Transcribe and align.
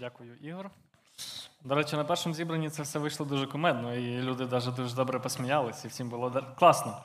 Дякую, 0.00 0.36
Ігор. 0.42 0.70
До 1.64 1.74
речі, 1.74 1.96
на 1.96 2.04
першому 2.04 2.34
зібранні 2.34 2.70
це 2.70 2.82
все 2.82 2.98
вийшло 2.98 3.26
дуже 3.26 3.46
кумедно, 3.46 3.94
і 3.94 4.22
люди 4.22 4.46
навіть 4.46 4.74
дуже 4.74 4.96
добре 4.96 5.18
посміялися, 5.18 5.88
і 5.88 5.90
всім 5.90 6.08
було 6.08 6.42
класно. 6.58 6.98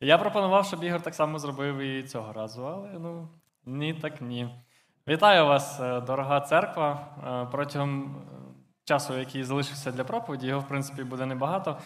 Я 0.00 0.18
пропонував, 0.18 0.66
щоб 0.66 0.84
Ігор 0.84 1.00
так 1.00 1.14
само 1.14 1.38
зробив 1.38 1.78
і 1.78 2.02
цього 2.02 2.32
разу, 2.32 2.66
але 2.66 2.88
ну 2.98 3.28
ні, 3.66 3.94
так 3.94 4.20
ні. 4.20 4.48
Вітаю 5.08 5.46
вас, 5.46 5.80
е, 5.80 6.00
дорога 6.00 6.40
церква. 6.40 7.06
Е, 7.26 7.48
Протягом 7.52 8.04
е, 8.04 8.10
часу, 8.84 9.18
який 9.18 9.44
залишився 9.44 9.92
для 9.92 10.04
проповіді, 10.04 10.46
його, 10.46 10.60
в 10.60 10.68
принципі, 10.68 11.04
буде 11.04 11.26
небагато. 11.26 11.76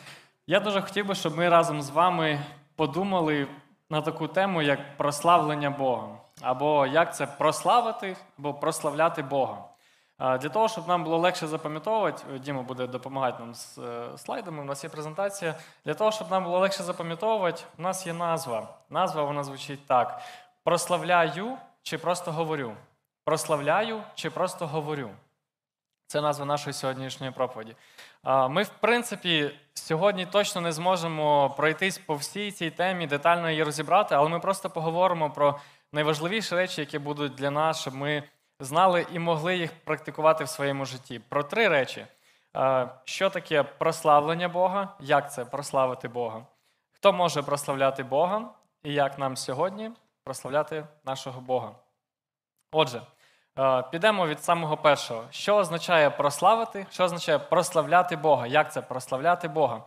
Я 0.47 0.61
дуже 0.61 0.81
хотів 0.81 1.07
би, 1.07 1.15
щоб 1.15 1.37
ми 1.37 1.49
разом 1.49 1.83
з 1.83 1.91
вами 1.91 2.41
подумали 2.77 3.47
на 3.91 4.01
таку 4.01 4.29
тему, 4.29 4.63
як 4.63 4.97
прославлення 4.97 5.71
Бога, 5.71 6.09
або 6.41 6.87
як 6.87 7.17
це 7.17 7.27
прославити, 7.27 8.17
або 8.39 8.55
прославляти 8.55 9.23
Бога. 9.23 9.70
Для 10.21 10.49
того, 10.49 10.69
щоб 10.69 10.89
нам 10.89 11.05
було 11.05 11.19
легше 11.19 11.47
запам'ятовувати, 11.47 12.23
е, 12.35 12.39
Діма 12.39 12.63
буде 12.63 12.87
допомагати 12.87 13.43
нам 13.43 13.55
з 13.55 13.79
е, 13.79 14.19
слайдами, 14.19 14.63
у 14.63 14.65
нас 14.65 14.85
є 14.85 14.91
презентація. 14.91 15.55
Для 15.85 15.95
того, 15.95 16.13
щоб 16.13 16.31
нам 16.31 16.45
було 16.45 16.59
легше 16.59 16.83
запам'ятовувати, 16.83 17.63
у 17.79 17.83
нас 17.83 18.07
є 18.07 18.13
назва. 18.13 18.69
Назва 18.91 19.23
вона 19.23 19.45
звучить 19.45 19.87
так: 19.87 20.23
прославляю 20.65 21.57
чи 21.83 21.99
просто 21.99 22.33
говорю. 22.33 22.73
Прославляю 23.25 24.03
чи 24.15 24.31
просто 24.31 24.67
говорю. 24.67 25.11
Це 26.07 26.21
назва 26.21 26.45
нашої 26.45 26.75
сьогоднішньої 26.75 27.33
проповіді. 27.33 27.77
Ми, 28.49 28.63
в 28.63 28.69
принципі, 28.69 29.51
сьогодні 29.75 30.27
точно 30.27 30.61
не 30.61 30.73
зможемо 30.73 31.55
пройтись 31.57 31.99
по 31.99 32.15
всій 32.15 32.53
цій 32.53 32.71
темі, 32.71 33.07
детально 33.07 33.51
її 33.51 33.63
розібрати, 33.63 34.15
але 34.15 34.29
ми 34.29 34.41
просто 34.41 34.71
поговоримо 34.71 35.31
про 35.31 35.59
найважливіші 35.93 36.55
речі, 36.55 36.81
які 36.81 36.99
будуть 36.99 37.35
для 37.35 37.51
нас, 37.51 37.81
щоб 37.81 37.95
ми 37.95 38.23
знали 38.61 39.07
і 39.13 39.19
могли 39.19 39.57
їх 39.57 39.73
практикувати 39.85 40.45
в 40.45 40.49
своєму 40.49 40.85
житті. 40.85 41.19
Про 41.19 41.43
три 41.43 41.69
речі: 41.69 42.07
що 43.05 43.31
таке 43.31 43.63
прославлення 43.63 44.49
Бога, 44.49 44.95
як 45.01 45.33
це 45.33 45.45
прославити 45.45 46.09
Бога, 46.09 46.47
хто 46.93 47.13
може 47.13 47.43
прославляти 47.43 48.03
Бога, 48.03 48.49
і 48.83 48.93
як 48.93 49.19
нам 49.19 49.37
сьогодні 49.37 49.91
прославляти 50.25 50.85
нашого 51.05 51.41
Бога. 51.41 51.73
Отже, 52.73 53.03
е, 53.59 53.83
підемо 53.83 54.27
від 54.27 54.45
самого 54.45 54.77
першого. 54.77 55.25
Що 55.31 55.57
означає 55.57 56.11
прославити? 56.11 56.87
Що 56.91 57.05
означає 57.05 57.39
прославляти 57.39 58.17
Бога? 58.17 58.47
Як 58.47 58.73
це 58.73 58.83
прославляти 58.83 59.49
Бога? 59.49 59.83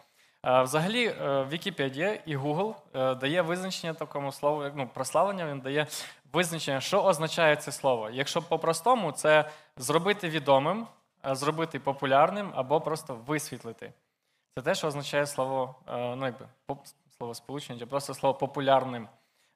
Е, 0.45 0.62
Взагалі, 0.62 1.06
е, 1.06 1.45
Вікіпедія 1.52 2.19
і 2.25 2.38
Google 2.38 2.73
е, 2.95 3.16
дає 3.16 3.42
визначення 3.42 3.94
такому 3.94 4.31
слову, 4.31 4.64
ну, 4.75 4.90
прославлення, 4.94 5.45
він 5.45 5.59
дає 5.59 5.88
визначення, 6.34 6.81
що 6.81 7.03
означає 7.03 7.56
це 7.56 7.72
слово. 7.72 8.09
Якщо 8.09 8.42
по-простому, 8.42 9.12
це 9.12 9.50
зробити 9.78 10.30
відомим, 10.30 10.88
е, 11.25 11.36
зробити 11.36 11.80
популярним 11.80 12.52
або 12.56 12.81
просто 12.81 13.16
висвітлити. 13.16 13.94
Це 14.56 14.62
те, 14.62 14.75
що 14.75 14.88
означає 14.88 15.28
слово, 15.28 15.75
е, 15.88 16.16
ну, 16.16 16.25
якби, 16.25 16.45
слово 17.17 17.34
сполучення, 17.34 17.86
просто 17.86 18.14
слово 18.14 18.38
популярним. 18.38 19.08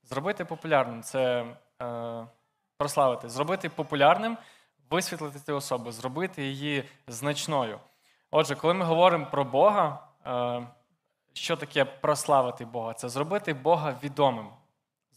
Зробити 0.03 0.45
популярним 0.45 1.03
це 1.03 1.45
е, 1.81 2.25
прославити, 2.78 3.30
зробити 3.30 3.69
популярним, 3.69 4.38
висвітлити 4.89 5.39
цю 5.39 5.56
особу, 5.56 5.91
зробити 5.91 6.44
її 6.44 6.84
значною. 7.08 7.80
Отже, 8.31 8.56
коли 8.56 8.73
ми 8.73 8.86
говоримо 8.86 9.25
про 9.25 9.44
Бога, 9.44 10.08
е, 10.25 10.67
що 11.34 11.56
таке 11.56 11.86
прославити 11.86 12.66
Бога? 12.66 12.94
Це 12.94 13.09
зробити 13.09 13.53
Бога 13.53 13.95
відомим. 14.03 14.47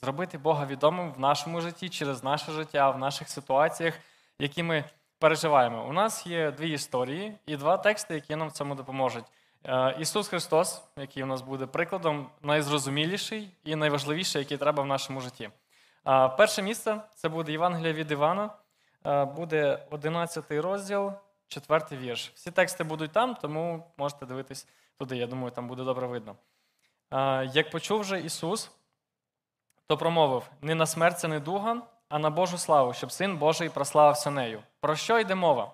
Зробити 0.02 0.38
Бога 0.38 0.66
відомим 0.66 1.12
в 1.12 1.20
нашому 1.20 1.60
житті, 1.60 1.88
через 1.88 2.24
наше 2.24 2.52
життя, 2.52 2.90
в 2.90 2.98
наших 2.98 3.28
ситуаціях, 3.28 3.94
які 4.38 4.62
ми 4.62 4.84
переживаємо. 5.18 5.86
У 5.88 5.92
нас 5.92 6.26
є 6.26 6.50
дві 6.50 6.70
історії 6.70 7.36
і 7.46 7.56
два 7.56 7.76
тексти, 7.76 8.14
які 8.14 8.36
нам 8.36 8.48
в 8.48 8.52
цьому 8.52 8.74
допоможуть. 8.74 9.24
Е, 9.64 9.96
Ісус 10.00 10.28
Христос, 10.28 10.82
який 10.96 11.22
у 11.22 11.26
нас 11.26 11.42
буде 11.42 11.66
прикладом, 11.66 12.30
найзрозуміліший 12.42 13.50
і 13.64 13.76
найважливіший, 13.76 14.42
який 14.42 14.58
треба 14.58 14.82
в 14.82 14.86
нашому 14.86 15.20
житті. 15.20 15.50
Перше 16.36 16.62
місце 16.62 17.00
це 17.14 17.28
буде 17.28 17.52
Євангелія 17.52 17.92
від 17.92 18.10
Івана, 18.10 18.50
Е, 19.06 19.24
буде 19.24 19.86
11 19.90 20.60
розділ, 20.60 21.12
4 21.48 21.96
вірш. 21.96 22.32
Всі 22.34 22.50
тексти 22.50 22.84
будуть 22.84 23.12
там, 23.12 23.34
тому 23.34 23.92
можете 23.96 24.26
дивитись 24.26 24.68
туди. 24.98 25.16
Я 25.16 25.26
думаю, 25.26 25.50
там 25.50 25.68
буде 25.68 25.84
добре 25.84 26.06
видно. 26.06 26.36
Е, 27.10 27.50
Як 27.54 27.70
почув 27.70 28.04
же 28.04 28.20
Ісус, 28.20 28.70
то 29.90 29.96
промовив: 29.96 30.50
не 30.62 30.74
на 30.74 30.86
смерть 30.86 31.18
це 31.18 31.28
не 31.28 31.40
дуга, 31.40 31.82
а 32.08 32.18
на 32.18 32.30
Божу 32.30 32.58
славу, 32.58 32.92
щоб 32.92 33.12
син 33.12 33.36
Божий 33.36 33.68
прославився 33.68 34.30
нею. 34.30 34.62
Про 34.80 34.96
що 34.96 35.18
йде 35.18 35.34
мова? 35.34 35.72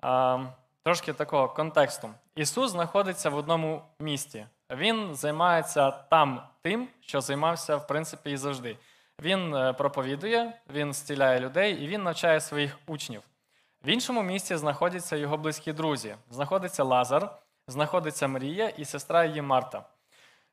А, 0.00 0.38
Трошки 0.84 1.12
такого 1.12 1.48
контексту. 1.48 2.10
Ісус 2.36 2.70
знаходиться 2.70 3.30
в 3.30 3.36
одному 3.36 3.82
місті. 4.00 4.46
Він 4.70 5.14
займається 5.14 5.90
там 5.90 6.42
тим, 6.62 6.88
що 7.00 7.20
займався, 7.20 7.76
в 7.76 7.86
принципі, 7.86 8.30
і 8.30 8.36
завжди. 8.36 8.76
Він 9.20 9.54
е, 9.54 9.72
проповідує, 9.72 10.52
він 10.74 10.92
зціляє 10.92 11.40
людей 11.40 11.84
і 11.84 11.86
він 11.86 12.02
навчає 12.02 12.40
своїх 12.40 12.78
учнів. 12.86 13.22
В 13.84 13.88
іншому 13.88 14.22
місці 14.22 14.56
знаходяться 14.56 15.16
його 15.16 15.36
близькі 15.36 15.72
друзі. 15.72 16.16
Знаходиться 16.30 16.84
Лазар, 16.84 17.30
знаходиться 17.66 18.28
Марія 18.28 18.68
і 18.68 18.84
сестра 18.84 19.24
її 19.24 19.42
Марта. 19.42 19.84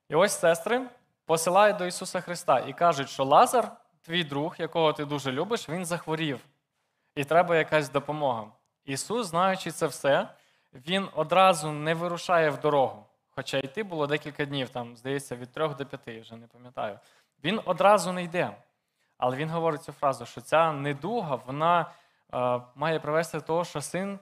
І 0.10 0.16
ось 0.16 0.40
сестри 0.40 0.82
посилають 1.26 1.78
до 1.78 1.86
Ісуса 1.86 2.22
Христа 2.22 2.60
і 2.60 2.74
кажуть, 2.74 3.10
що 3.10 3.24
Лазар, 3.24 3.72
твій 4.02 4.24
друг, 4.24 4.56
якого 4.58 4.94
ти 4.94 5.06
дуже 5.06 5.32
любиш, 5.32 5.70
він 5.70 5.86
захворів, 5.86 6.40
і 7.16 7.24
треба 7.24 7.56
якась 7.56 7.90
допомога. 7.90 8.48
Ісус, 8.86 9.28
знаючи 9.28 9.72
це 9.72 9.88
все, 9.88 10.28
він 10.74 11.08
одразу 11.16 11.72
не 11.72 11.94
вирушає 11.94 12.50
в 12.50 12.60
дорогу. 12.60 13.06
Хоча 13.36 13.58
йти 13.58 13.84
було 13.84 14.08
декілька 14.08 14.46
днів, 14.46 14.70
там, 14.70 14.98
здається, 14.98 15.36
від 15.36 15.52
трьох 15.52 15.76
до 15.76 15.86
п'яти, 15.86 16.22
вже 16.22 16.36
не 16.36 16.48
пам'ятаю. 16.48 17.00
Він 17.44 17.62
одразу 17.66 18.12
не 18.12 18.24
йде. 18.24 18.56
Але 19.18 19.38
він 19.38 19.50
говорить 19.50 19.84
цю 19.84 19.92
фразу, 19.92 20.26
що 20.26 20.42
ця 20.42 20.72
недуга 20.72 21.36
вона 21.36 21.92
е, 22.34 22.62
має 22.76 23.00
привести 23.00 23.38
до 23.38 23.44
того, 23.44 23.66
що 23.66 23.82
син 23.82 24.20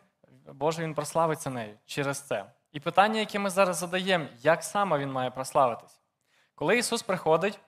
Божий 0.53 0.85
він 0.85 0.93
прославиться 0.93 1.49
нею 1.49 1.77
через 1.85 2.19
це. 2.19 2.45
І 2.71 2.79
питання, 2.79 3.19
яке 3.19 3.39
ми 3.39 3.49
зараз 3.49 3.77
задаємо, 3.77 4.25
як 4.41 4.63
саме 4.63 4.97
він 4.97 5.11
має 5.11 5.31
прославитись? 5.31 6.02
Коли 6.55 6.77
Ісус 6.77 7.03
приходить 7.03 7.59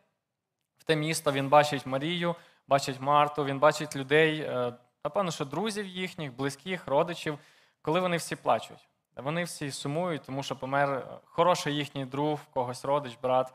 в 0.78 0.84
те 0.84 0.96
місто, 0.96 1.31
Він 1.31 1.50
бачить 1.50 1.85
Марію, 1.85 2.35
бачить 2.68 3.00
Марту, 3.00 3.46
Він 3.46 3.59
бачить 3.59 3.96
людей, 3.96 4.40
е, 4.40 4.73
напевно, 5.03 5.31
що 5.31 5.46
друзів 5.46 5.85
їхніх, 5.85 6.34
близьких, 6.34 6.88
родичів, 6.88 7.40
коли 7.81 8.00
вони 8.00 8.18
всі 8.18 8.35
плачуть. 8.35 8.88
Вони 9.16 9.44
всі 9.44 9.72
сумують, 9.72 10.22
тому 10.24 10.44
що 10.44 10.56
помер 10.56 10.90
е, 10.90 11.03
хороший 11.25 11.75
їхній 11.75 12.06
друг, 12.06 12.40
когось 12.53 12.85
родич, 12.85 13.18
брат. 13.22 13.53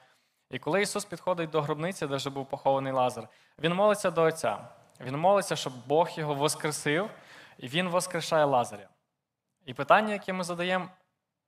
І 0.50 0.58
коли 0.58 0.82
Ісус 0.82 1.04
підходить 1.04 1.50
до 1.50 1.62
гробниці, 1.62 2.06
де 2.06 2.16
вже 2.16 2.30
був 2.30 2.48
похований 2.48 2.92
Лазар, 2.92 3.28
Він 3.58 3.74
молиться 3.74 4.10
до 4.10 4.22
Отця. 4.22 4.68
Він 5.00 5.16
молиться, 5.16 5.56
щоб 5.56 5.72
Бог 5.86 6.10
його 6.14 6.34
воскресив, 6.34 7.10
і 7.58 7.68
Він 7.68 7.88
воскрешає 7.88 8.44
Лазаря. 8.44 8.88
І 9.66 9.74
питання, 9.74 10.12
яке 10.12 10.32
ми 10.32 10.44
задаємо, 10.44 10.88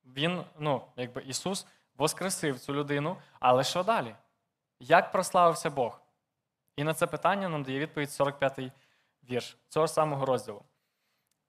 він, 0.05 0.43
ну, 0.59 0.81
якби 0.95 1.21
Ісус 1.21 1.67
воскресив 1.97 2.59
цю 2.59 2.73
людину, 2.73 3.17
але 3.39 3.63
що 3.63 3.83
далі? 3.83 4.15
Як 4.79 5.11
прославився 5.11 5.69
Бог? 5.69 6.01
І 6.75 6.83
на 6.83 6.93
це 6.93 7.07
питання 7.07 7.49
нам 7.49 7.63
дає 7.63 7.79
відповідь 7.79 8.09
45-й 8.09 8.71
вірш 9.29 9.57
цього 9.69 9.87
самого 9.87 10.25
розділу. 10.25 10.61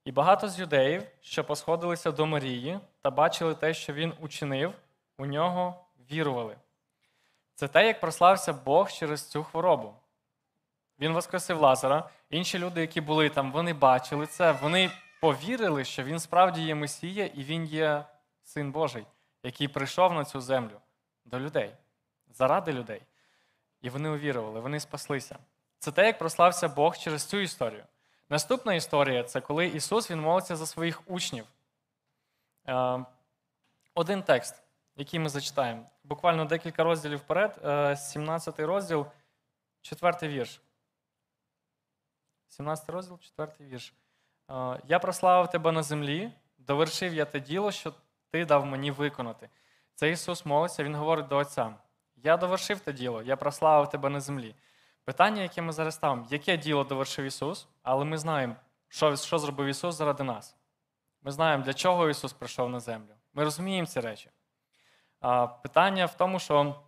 І 0.04 0.12
багато 0.12 0.48
з 0.48 0.60
юдеїв, 0.60 1.02
що 1.20 1.44
посходилися 1.44 2.10
до 2.10 2.26
Марії 2.26 2.80
та 3.02 3.10
бачили 3.10 3.54
те, 3.54 3.74
що 3.74 3.92
він 3.92 4.12
учинив, 4.20 4.74
у 5.18 5.26
нього 5.26 5.86
вірували. 6.10 6.56
Це 7.54 7.68
те, 7.68 7.86
як 7.86 8.00
прославився 8.00 8.52
Бог 8.52 8.90
через 8.90 9.28
цю 9.28 9.44
хворобу. 9.44 9.94
Він 11.00 11.12
воскресив 11.12 11.60
Лазара. 11.60 12.10
Інші 12.30 12.58
люди, 12.58 12.80
які 12.80 13.00
були 13.00 13.30
там, 13.30 13.52
вони 13.52 13.72
бачили 13.72 14.26
це, 14.26 14.52
вони 14.52 14.90
повірили, 15.20 15.84
що 15.84 16.02
він 16.02 16.20
справді 16.20 16.62
є 16.62 16.74
Месія 16.74 17.26
і 17.26 17.44
він 17.44 17.64
є 17.64 18.04
син 18.42 18.72
Божий, 18.72 19.06
який 19.44 19.68
прийшов 19.68 20.12
на 20.12 20.24
цю 20.24 20.40
землю 20.40 20.80
до 21.24 21.40
людей, 21.40 21.74
заради 22.28 22.72
людей. 22.72 23.02
І 23.80 23.90
вони 23.90 24.08
увірували, 24.08 24.60
вони 24.60 24.80
спаслися. 24.80 25.38
Це 25.78 25.92
те, 25.92 26.06
як 26.06 26.18
прославився 26.18 26.68
Бог 26.68 26.96
через 26.96 27.24
цю 27.24 27.36
історію. 27.36 27.84
Наступна 28.28 28.74
історія 28.74 29.24
це 29.24 29.40
коли 29.40 29.66
Ісус 29.66 30.10
він 30.10 30.20
молиться 30.20 30.56
за 30.56 30.66
своїх 30.66 31.10
учнів. 31.10 31.46
Е, 32.68 33.04
Один 33.94 34.22
текст, 34.22 34.62
який 34.96 35.20
ми 35.20 35.28
зачитаємо. 35.28 35.86
Буквально 36.04 36.44
декілька 36.44 36.84
розділів 36.84 37.18
вперед, 37.18 37.60
е, 37.64 37.96
17 37.96 38.66
розділ, 38.66 39.06
4 39.82 40.28
вірш. 40.28 40.60
17 42.48 42.90
розділ, 42.90 43.18
4 43.18 43.52
вірш. 43.60 43.94
Е, 44.50 44.80
Я 44.84 44.98
прославив 44.98 45.50
тебе 45.50 45.72
на 45.72 45.82
землі, 45.82 46.32
довершив 46.58 47.14
я 47.14 47.24
те 47.24 47.40
діло, 47.40 47.72
що 47.72 47.94
ти 48.34 48.44
дав 48.44 48.66
мені 48.66 48.90
виконати. 48.90 49.48
Це 49.94 50.10
Ісус 50.10 50.46
молиться, 50.46 50.84
Він 50.84 50.94
говорить 50.94 51.26
до 51.26 51.36
Отця: 51.36 51.74
Я 52.16 52.36
довершив 52.36 52.80
те 52.80 52.92
діло, 52.92 53.22
я 53.22 53.36
прославив 53.36 53.90
тебе 53.90 54.08
на 54.08 54.20
землі. 54.20 54.54
Питання, 55.04 55.42
яке 55.42 55.62
ми 55.62 55.72
зараз 55.72 55.94
ставимо, 55.94 56.26
яке 56.30 56.56
діло 56.56 56.84
довершив 56.84 57.24
Ісус, 57.24 57.68
але 57.82 58.04
ми 58.04 58.18
знаємо, 58.18 58.56
що, 58.88 59.16
що 59.16 59.38
зробив 59.38 59.66
Ісус 59.66 59.94
заради 59.94 60.24
нас. 60.24 60.56
Ми 61.22 61.32
знаємо, 61.32 61.64
для 61.64 61.74
чого 61.74 62.08
Ісус 62.08 62.32
прийшов 62.32 62.70
на 62.70 62.80
землю. 62.80 63.14
Ми 63.34 63.44
розуміємо 63.44 63.86
ці 63.86 64.00
речі. 64.00 64.30
А, 65.20 65.46
Питання 65.46 66.06
в 66.06 66.14
тому, 66.14 66.38
що 66.38 66.82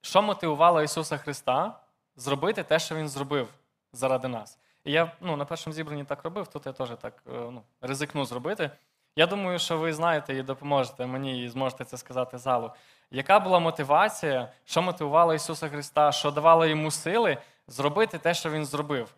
що 0.00 0.22
мотивувало 0.22 0.82
Ісуса 0.82 1.16
Христа 1.18 1.80
зробити 2.16 2.62
те, 2.62 2.78
що 2.78 2.94
Він 2.94 3.08
зробив 3.08 3.48
заради 3.92 4.28
нас. 4.28 4.58
І 4.84 4.92
я 4.92 5.12
ну, 5.20 5.36
на 5.36 5.44
першому 5.44 5.74
зібранні 5.74 6.04
так 6.04 6.24
робив, 6.24 6.48
тут 6.48 6.66
я 6.66 6.72
теж 6.72 6.90
так 7.00 7.22
е, 7.26 7.30
ну, 7.32 7.62
ризикну 7.80 8.24
зробити. 8.24 8.70
Я 9.18 9.26
думаю, 9.26 9.58
що 9.58 9.78
ви 9.78 9.92
знаєте 9.92 10.34
і 10.34 10.42
допоможете 10.42 11.06
мені, 11.06 11.44
і 11.44 11.48
зможете 11.48 11.84
це 11.84 11.98
сказати 11.98 12.38
залу. 12.38 12.72
Яка 13.10 13.40
була 13.40 13.58
мотивація, 13.58 14.52
що 14.64 14.82
мотивувало 14.82 15.34
Ісуса 15.34 15.68
Христа, 15.68 16.12
що 16.12 16.30
давало 16.30 16.66
йому 16.66 16.90
сили 16.90 17.38
зробити 17.66 18.18
те, 18.18 18.34
що 18.34 18.50
Він 18.50 18.64
зробив? 18.64 19.14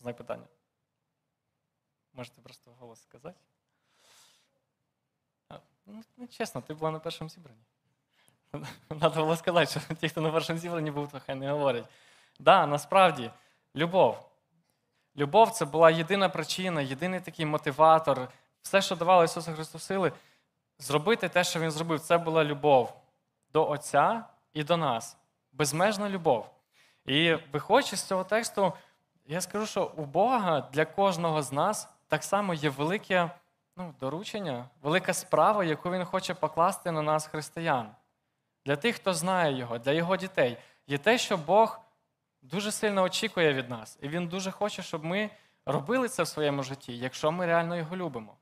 Знак 0.00 0.16
питання. 0.16 0.46
Можете 2.14 2.40
просто 2.40 2.70
голос 2.78 3.02
сказати? 3.02 3.38
Ну, 5.86 6.02
ну, 6.16 6.26
чесно, 6.26 6.60
ти 6.60 6.74
була 6.74 6.90
на 6.90 6.98
першому 6.98 7.30
зібранні. 7.30 7.64
Надо 8.90 9.20
було 9.20 9.36
сказати, 9.36 9.66
що 9.66 9.94
ті, 9.94 10.08
хто 10.08 10.20
на 10.20 10.32
першому 10.32 10.58
зібранні 10.58 10.90
був, 10.90 11.12
то 11.12 11.20
хай 11.26 11.34
не 11.34 11.50
говорять. 11.50 11.84
Так, 11.84 11.92
да, 12.38 12.66
насправді, 12.66 13.30
любов. 13.74 14.25
Любов 15.18 15.50
це 15.50 15.64
була 15.64 15.90
єдина 15.90 16.28
причина, 16.28 16.80
єдиний 16.80 17.20
такий 17.20 17.46
мотиватор. 17.46 18.28
Все, 18.62 18.82
що 18.82 18.96
давало 18.96 19.24
Ісусу 19.24 19.52
Христу 19.52 19.78
сили, 19.78 20.12
зробити 20.78 21.28
те, 21.28 21.44
що 21.44 21.60
Він 21.60 21.70
зробив, 21.70 22.00
це 22.00 22.18
була 22.18 22.44
любов 22.44 22.92
до 23.52 23.70
Отця 23.70 24.24
і 24.54 24.64
до 24.64 24.76
нас. 24.76 25.16
Безмежна 25.52 26.08
любов. 26.08 26.50
І 27.06 27.34
виходячи 27.52 27.96
з 27.96 28.02
цього 28.02 28.24
тексту, 28.24 28.72
я 29.26 29.40
скажу, 29.40 29.66
що 29.66 29.92
у 29.96 30.04
Бога 30.04 30.60
для 30.72 30.84
кожного 30.84 31.42
з 31.42 31.52
нас 31.52 31.88
так 32.08 32.24
само 32.24 32.54
є 32.54 32.70
велике 32.70 33.30
ну, 33.76 33.94
доручення, 34.00 34.64
велика 34.82 35.14
справа, 35.14 35.64
яку 35.64 35.90
Він 35.90 36.04
хоче 36.04 36.34
покласти 36.34 36.90
на 36.90 37.02
нас, 37.02 37.26
християн. 37.26 37.90
Для 38.66 38.76
тих, 38.76 38.96
хто 38.96 39.14
знає 39.14 39.58
Його, 39.58 39.78
для 39.78 39.92
Його 39.92 40.16
дітей, 40.16 40.58
є 40.86 40.98
те, 40.98 41.18
що 41.18 41.36
Бог 41.36 41.80
дуже 42.50 42.72
сильно 42.72 43.02
очікує 43.02 43.54
від 43.54 43.70
нас. 43.70 43.98
І 44.02 44.08
Він 44.08 44.28
дуже 44.28 44.50
хоче, 44.50 44.82
щоб 44.82 45.04
ми 45.04 45.30
робили 45.66 46.08
це 46.08 46.22
в 46.22 46.28
своєму 46.28 46.62
житті, 46.62 46.98
якщо 46.98 47.32
ми 47.32 47.46
реально 47.46 47.76
його 47.76 47.96
любимо. 47.96 48.36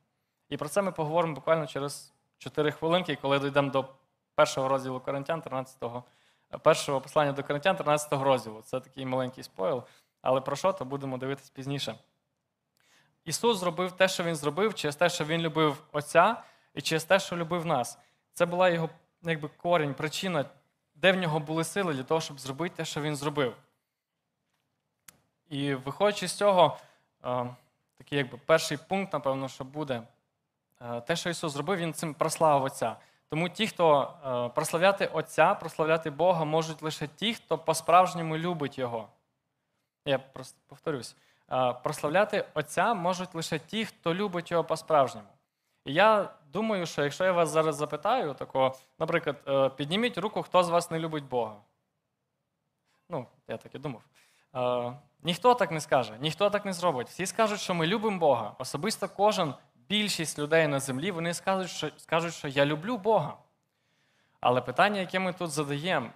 І 0.48 0.56
про 0.56 0.68
це 0.68 0.82
ми 0.82 0.92
поговоримо 0.92 1.34
буквально 1.34 1.66
через 1.66 2.12
4 2.38 2.72
хвилинки, 2.72 3.18
коли 3.22 3.38
дійдемо 3.38 3.70
до 3.70 3.88
першого 4.34 4.68
розділу 4.68 5.00
Коринтян, 5.00 5.40
13-го, 5.40 6.04
першого 6.62 7.00
послання 7.00 7.32
до 7.32 7.42
Коринтян, 7.42 7.76
13-го 7.76 8.24
розділу. 8.24 8.62
Це 8.62 8.80
такий 8.80 9.06
маленький 9.06 9.44
спойл. 9.44 9.82
Але 10.22 10.40
про 10.40 10.56
що, 10.56 10.72
то 10.72 10.84
будемо 10.84 11.18
дивитись 11.18 11.50
пізніше. 11.50 11.94
Ісус 13.24 13.58
зробив 13.58 13.92
те, 13.92 14.08
що 14.08 14.24
Він 14.24 14.36
зробив, 14.36 14.74
через 14.74 14.96
те, 14.96 15.08
що 15.08 15.24
Він 15.24 15.40
любив 15.40 15.84
Отця, 15.92 16.42
і 16.74 16.82
через 16.82 17.04
те, 17.04 17.20
що 17.20 17.36
любив 17.36 17.66
нас. 17.66 17.98
Це 18.32 18.46
була 18.46 18.68
його 18.68 18.90
якби, 19.22 19.48
корінь, 19.48 19.94
причина, 19.94 20.44
де 20.94 21.12
в 21.12 21.16
нього 21.16 21.40
були 21.40 21.64
сили 21.64 21.94
для 21.94 22.02
того, 22.02 22.20
щоб 22.20 22.40
зробити 22.40 22.74
те, 22.76 22.84
що 22.84 23.00
він 23.00 23.16
зробив. 23.16 23.54
І 25.48 25.74
виходячи 25.74 26.28
з 26.28 26.32
цього, 26.32 26.78
е, 27.24 27.46
такий 27.98 28.18
якби 28.18 28.38
перший 28.46 28.78
пункт, 28.88 29.12
напевно, 29.12 29.48
що 29.48 29.64
буде, 29.64 30.02
е, 30.80 31.00
те, 31.00 31.16
що 31.16 31.30
Ісус 31.30 31.52
зробив, 31.52 31.78
Він 31.78 31.94
цим 31.94 32.14
прославив 32.14 32.64
Отця. 32.64 32.96
Тому 33.28 33.48
ті, 33.48 33.66
хто 33.66 34.14
е, 34.26 34.54
прославляти 34.54 35.06
Отця, 35.06 35.54
прославляти 35.54 36.10
Бога, 36.10 36.44
можуть 36.44 36.82
лише 36.82 37.08
ті, 37.08 37.34
хто 37.34 37.58
по-справжньому 37.58 38.36
любить 38.36 38.78
Його. 38.78 39.08
Я 40.04 40.18
просто 40.18 40.58
повторюсь. 40.66 41.16
Прославляти 41.82 42.44
Отця 42.54 42.94
можуть 42.94 43.34
лише 43.34 43.58
ті, 43.58 43.84
хто 43.84 44.14
любить 44.14 44.50
його 44.50 44.64
по-справжньому. 44.64 45.28
І 45.84 45.92
я 45.92 46.30
думаю, 46.52 46.86
що 46.86 47.04
якщо 47.04 47.24
я 47.24 47.32
вас 47.32 47.48
зараз 47.48 47.76
запитаю, 47.76 48.34
тако, 48.34 48.74
наприклад, 48.98 49.76
підніміть 49.76 50.18
руку, 50.18 50.42
хто 50.42 50.62
з 50.62 50.68
вас 50.68 50.90
не 50.90 50.98
любить 50.98 51.24
Бога. 51.24 51.56
Ну, 53.08 53.26
я 53.48 53.56
так 53.56 53.74
і 53.74 53.78
думав. 53.78 54.02
Е, 54.54 54.92
ніхто 55.22 55.54
так 55.54 55.70
не 55.70 55.80
скаже, 55.80 56.16
ніхто 56.20 56.50
так 56.50 56.64
не 56.64 56.72
зробить. 56.72 57.08
Всі 57.08 57.26
скажуть, 57.26 57.60
що 57.60 57.74
ми 57.74 57.86
любимо 57.86 58.18
Бога. 58.18 58.54
Особисто 58.58 59.08
кожен, 59.08 59.54
більшість 59.88 60.38
людей 60.38 60.66
на 60.66 60.80
землі, 60.80 61.10
вони 61.10 61.34
скажуть, 61.34 61.70
що, 61.70 61.90
скажуть, 61.96 62.34
що 62.34 62.48
я 62.48 62.66
люблю 62.66 62.96
Бога. 62.96 63.36
Але 64.40 64.60
питання, 64.60 65.00
яке 65.00 65.18
ми 65.18 65.32
тут 65.32 65.50
задаємо, 65.50 66.10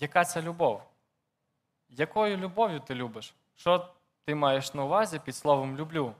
яка 0.00 0.24
ця 0.24 0.42
любов? 0.42 0.82
Якою 1.88 2.36
любов'ю 2.36 2.80
ти 2.80 2.94
любиш? 2.94 3.34
Що 3.56 3.88
ти 4.24 4.34
маєш 4.34 4.74
на 4.74 4.84
увазі 4.84 5.20
під 5.24 5.36
словом 5.36 5.76
люблю? 5.76 6.14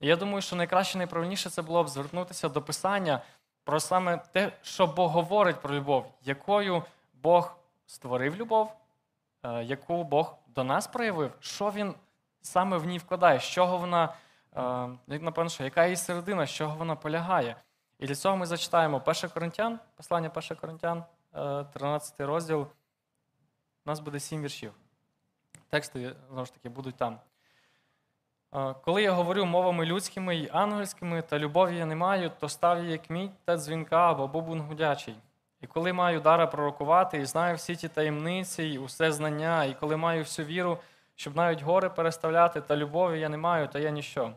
І 0.00 0.06
я 0.06 0.16
думаю, 0.16 0.42
що 0.42 0.56
найкраще 0.56 0.98
найправильніше 0.98 1.50
це 1.50 1.62
було 1.62 1.84
б 1.84 1.88
звернутися 1.88 2.48
до 2.48 2.62
Писання 2.62 3.22
про 3.64 3.80
саме 3.80 4.18
те, 4.32 4.52
що 4.62 4.86
Бог 4.86 5.10
говорить 5.10 5.60
про 5.60 5.74
любов, 5.74 6.06
якою 6.22 6.82
Бог 7.22 7.56
створив 7.86 8.36
любов, 8.36 8.72
е, 9.42 9.64
яку 9.64 10.04
Бог 10.04 10.34
до 10.56 10.64
нас 10.64 10.86
проявив, 10.86 11.32
що 11.40 11.70
Він 11.70 11.94
саме 12.42 12.76
в 12.76 12.84
ній 12.84 12.98
вкладає, 12.98 13.40
з 13.40 13.44
чого 13.44 13.78
вона, 13.78 14.14
е, 15.08 15.18
напевно, 15.18 15.50
що 15.50 15.64
яка 15.64 15.84
її 15.84 15.96
середина, 15.96 16.46
з 16.46 16.50
чого 16.50 16.76
вона 16.76 16.96
полягає. 16.96 17.56
І 17.98 18.06
для 18.06 18.14
цього 18.14 18.36
ми 18.36 18.46
зачитаємо 18.46 19.02
1 19.06 19.30
Коринтян, 19.30 19.78
послання 19.96 20.30
1 20.34 20.56
Коринтян, 20.56 21.04
13 21.72 22.20
е, 22.20 22.26
розділ. 22.26 22.60
У 22.60 22.66
нас 23.90 24.00
буде 24.00 24.20
сім 24.20 24.42
віршів. 24.42 24.72
Тексти, 25.68 26.16
знову 26.30 26.46
ж 26.46 26.54
таки, 26.54 26.68
будуть 26.68 26.96
там. 26.96 27.18
Коли 28.84 29.02
я 29.02 29.12
говорю 29.12 29.44
мовами 29.44 29.86
людськими 29.86 30.36
і 30.36 30.48
ангельськими, 30.52 31.22
та 31.22 31.38
любові 31.38 31.76
я 31.76 31.86
не 31.86 31.96
маю, 31.96 32.30
то 32.40 32.48
став 32.48 32.84
я 32.84 32.90
як 32.90 33.10
мідь 33.10 33.44
та 33.44 33.56
дзвінка 33.56 34.10
або 34.10 34.28
бубун 34.28 34.60
гудячий. 34.60 35.16
І 35.66 35.68
коли 35.68 35.92
маю 35.92 36.20
дара 36.20 36.46
пророкувати, 36.46 37.18
і 37.18 37.24
знаю 37.24 37.56
всі 37.56 37.76
ті 37.76 37.88
таємниці, 37.88 38.62
і 38.62 38.78
усе 38.78 39.12
знання, 39.12 39.64
і 39.64 39.74
коли 39.74 39.96
маю 39.96 40.22
всю 40.22 40.46
віру, 40.46 40.78
щоб 41.16 41.36
навіть 41.36 41.62
гори 41.62 41.90
переставляти, 41.90 42.60
та 42.60 42.76
любові 42.76 43.20
я 43.20 43.28
не 43.28 43.36
маю, 43.36 43.68
то 43.68 43.78
я 43.78 43.90
ніщо. 43.90 44.32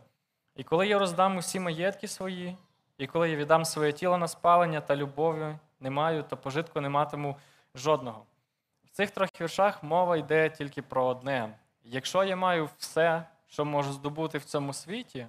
І 0.56 0.64
коли 0.64 0.88
я 0.88 1.00
роздам 1.00 1.38
усі 1.38 1.60
маєтки 1.60 2.08
свої, 2.08 2.58
і 2.98 3.08
коли 3.08 3.30
я 3.30 3.36
віддам 3.36 3.66
своє 3.66 3.92
тіло 3.92 4.18
на 4.18 4.28
спалення 4.28 4.81
та 4.81 4.96
любові 4.96 5.56
не 5.80 5.90
маю, 5.90 6.24
то 6.24 6.38
пожитку 6.38 6.81
не 6.81 6.90
матиму 6.90 7.36
жодного. 7.76 8.24
В 8.86 8.90
цих 8.90 9.12
трьох 9.12 9.42
віршах 9.42 9.84
мова 9.84 10.18
йде 10.18 10.50
тільки 10.50 10.81
про 10.81 11.06
одне: 11.06 11.50
якщо 11.84 12.24
я 12.24 12.36
маю 12.36 12.70
все, 12.78 13.24
що 13.48 13.66
можу 13.66 13.92
здобути 13.94 14.38
в 14.38 14.44
цьому 14.44 14.74
світі, 14.74 15.28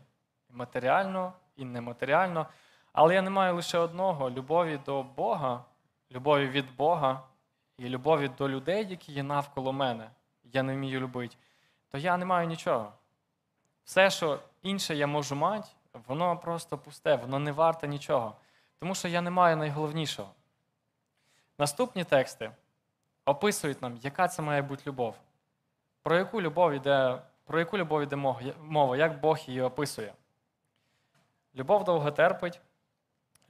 матеріально, 0.50 1.32
і 1.56 1.64
нематеріально. 1.64 2.47
Але 2.92 3.14
я 3.14 3.23
не 3.23 3.30
маю 3.30 3.54
лише 3.54 3.78
одного 3.78 4.30
любові 4.30 4.80
до 4.87 5.02
Бога, 5.02 5.64
любові 6.12 6.49
від 6.49 6.76
Бога 6.76 7.23
і 7.79 7.88
любові 7.88 8.31
до 8.38 8.49
людей, 8.49 8.87
які 8.90 9.12
є 9.12 9.23
навколо 9.23 9.73
мене. 9.73 10.11
Я 10.45 10.62
не 10.62 10.75
вмію 10.75 11.00
любити, 11.00 11.37
то 11.88 11.99
я 11.99 12.17
не 12.17 12.25
маю 12.25 12.49
нічого. 12.49 12.93
Все, 13.85 14.11
що 14.11 14.40
інше 14.62 14.97
я 14.97 15.07
можу 15.07 15.37
мати, 15.37 15.69
воно 16.09 16.37
просто 16.37 16.79
пусте, 16.79 17.17
воно 17.17 17.38
не 17.38 17.52
варте 17.52 17.88
нічого. 17.88 18.37
Тому 18.79 18.95
що 18.95 19.09
я 19.09 19.21
не 19.21 19.31
маю 19.31 19.57
найголовнішого. 19.57 20.31
Наступні 21.59 22.05
тексти 22.05 22.50
описують 23.25 23.83
нам, 23.83 23.97
яка 24.02 24.29
це 24.29 24.43
має 24.43 24.62
бути 24.62 24.83
любов. 24.87 25.17
Про 26.02 26.17
яку 26.17 26.43
любов 26.43 26.73
йде 26.73 27.19
про 27.50 27.59
яку 27.59 27.79
любов 27.79 28.02
йде 28.02 28.17
мова, 28.61 28.97
як 28.97 29.21
Бог 29.21 29.38
її 29.47 29.61
описує? 29.61 30.12
Любов 31.55 31.85
довго 31.85 32.11
терпить, 32.11 32.61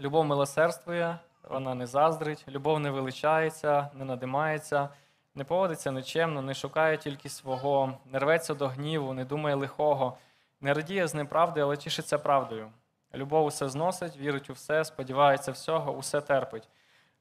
любов 0.00 0.25
милосердствує, 0.25 1.19
вона 1.50 1.75
не 1.75 1.87
заздрить, 1.87 2.45
любов 2.49 2.80
не 2.80 2.90
величається, 2.90 3.90
не 3.95 4.04
надимається, 4.04 4.88
не 5.35 5.45
поводиться 5.45 5.90
нечемно, 5.90 6.42
не 6.42 6.54
шукає 6.54 6.97
тільки 6.97 7.28
свого, 7.28 7.99
не 8.04 8.19
рветься 8.19 8.54
до 8.54 8.69
гніву, 8.69 9.12
не 9.12 9.25
думає 9.25 9.54
лихого, 9.54 10.19
не 10.61 10.75
радіє 10.75 11.09
з 11.09 11.14
неправди, 11.14 11.61
але 11.61 11.76
тішиться 11.76 12.19
правдою. 12.19 12.73
Любов 13.14 13.47
усе 13.47 13.69
зносить, 13.69 14.16
вірить 14.16 14.50
у 14.50 14.52
все, 14.52 14.85
сподівається 14.85 15.52
всього, 15.52 15.92
усе 15.92 16.21
терпить. 16.21 16.69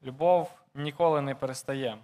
Любов 0.04 0.52
ніколи 0.74 1.22
не 1.22 1.36
перестає. 1.36 1.98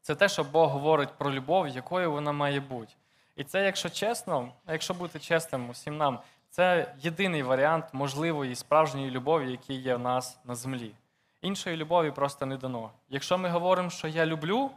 Це 0.00 0.14
те, 0.14 0.28
що 0.28 0.44
Бог 0.44 0.70
говорить 0.70 1.12
про 1.18 1.32
любов, 1.32 1.68
якою 1.68 2.12
вона 2.12 2.32
має 2.32 2.60
бути. 2.60 2.94
І 3.36 3.44
це, 3.44 3.64
якщо 3.64 3.90
чесно, 3.90 4.52
якщо 4.68 4.94
бути 4.94 5.18
чесним 5.18 5.70
усім 5.70 5.96
нам, 5.96 6.20
це 6.54 6.94
єдиний 6.98 7.42
варіант 7.42 7.84
можливої 7.92 8.54
справжньої 8.54 9.10
любові, 9.10 9.50
який 9.50 9.76
є 9.76 9.94
в 9.96 9.98
нас 9.98 10.38
на 10.44 10.54
землі. 10.54 10.94
Іншої 11.42 11.76
любові 11.76 12.10
просто 12.10 12.46
не 12.46 12.56
дано. 12.56 12.90
Якщо 13.08 13.38
ми 13.38 13.48
говоримо, 13.48 13.90
що 13.90 14.08
я 14.08 14.26
люблю, 14.26 14.70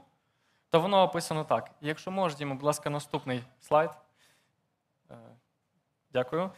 то 0.70 0.80
воно 0.80 1.04
описано 1.04 1.44
так. 1.44 1.72
Якщо 1.82 2.30
Діма, 2.38 2.56
будь 2.56 2.64
ласка, 2.64 2.90
наступний 2.90 3.44
слайд. 3.60 3.90
Е, 5.12 5.16
дякую. 6.14 6.52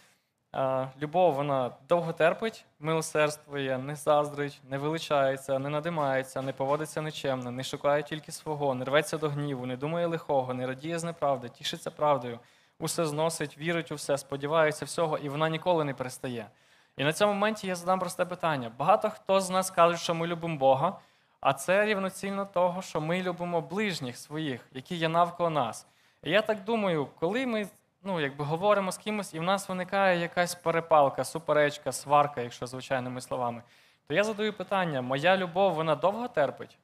Любов 1.01 1.33
вона 1.33 1.71
довго 1.89 2.13
терпить, 2.13 2.65
милосердствує, 2.79 3.77
не 3.77 3.95
заздрить, 3.95 4.61
не 4.69 4.77
величається, 4.77 5.59
не 5.59 5.69
надимається, 5.69 6.41
не 6.41 6.53
поводиться 6.53 7.01
нечемно, 7.01 7.51
не 7.51 7.63
шукає 7.63 8.03
тільки 8.03 8.31
свого, 8.31 8.75
не 8.75 8.85
рветься 8.85 9.17
до 9.17 9.29
гніву, 9.29 9.65
не 9.65 9.77
думає 9.77 10.05
лихого, 10.07 10.53
не 10.53 10.67
радіє 10.67 10.99
з 10.99 11.03
неправди, 11.03 11.49
тішиться 11.49 11.91
правдою, 11.91 12.39
усе 12.79 13.05
зносить, 13.05 13.57
вірить 13.57 13.91
у 13.91 13.95
все, 13.95 14.17
сподівається 14.17 14.85
всього, 14.85 15.17
і 15.17 15.29
вона 15.29 15.49
ніколи 15.49 15.83
не 15.83 15.93
перестає. 15.93 16.49
І 16.97 17.03
на 17.03 17.13
цьому 17.13 17.33
моменті 17.33 17.67
я 17.67 17.75
задам 17.75 17.99
просте 17.99 18.25
питання. 18.25 18.71
Багато 18.77 19.09
хто 19.09 19.41
з 19.41 19.49
нас 19.49 19.71
каже, 19.71 19.97
що 19.97 20.15
ми 20.15 20.27
любимо 20.27 20.57
Бога, 20.57 20.99
а 21.41 21.53
це 21.53 21.85
рівноцільно 21.85 22.45
того, 22.45 22.81
що 22.81 23.01
ми 23.01 23.21
любимо 23.21 23.61
ближніх 23.61 24.17
своїх, 24.17 24.61
які 24.71 24.95
є 24.95 25.09
навколо 25.09 25.49
нас. 25.49 25.87
І 26.23 26.31
я 26.31 26.41
так 26.41 26.63
думаю, 26.63 27.07
коли 27.19 27.45
ми 27.45 27.67
ну, 28.03 28.19
якби 28.19 28.45
говоримо 28.45 28.91
з 28.91 28.97
кимось, 28.97 29.33
і 29.33 29.39
в 29.39 29.43
нас 29.43 29.69
виникає 29.69 30.19
якась 30.19 30.55
перепалка, 30.55 31.23
суперечка, 31.23 31.91
сварка, 31.91 32.41
якщо 32.41 32.67
звичайними 32.67 33.21
словами, 33.21 33.63
то 34.07 34.13
я 34.13 34.23
задаю 34.23 34.53
питання: 34.53 35.01
моя 35.01 35.37
любов, 35.37 35.73
вона 35.73 35.95
довго 35.95 36.27
терпить? 36.27 36.77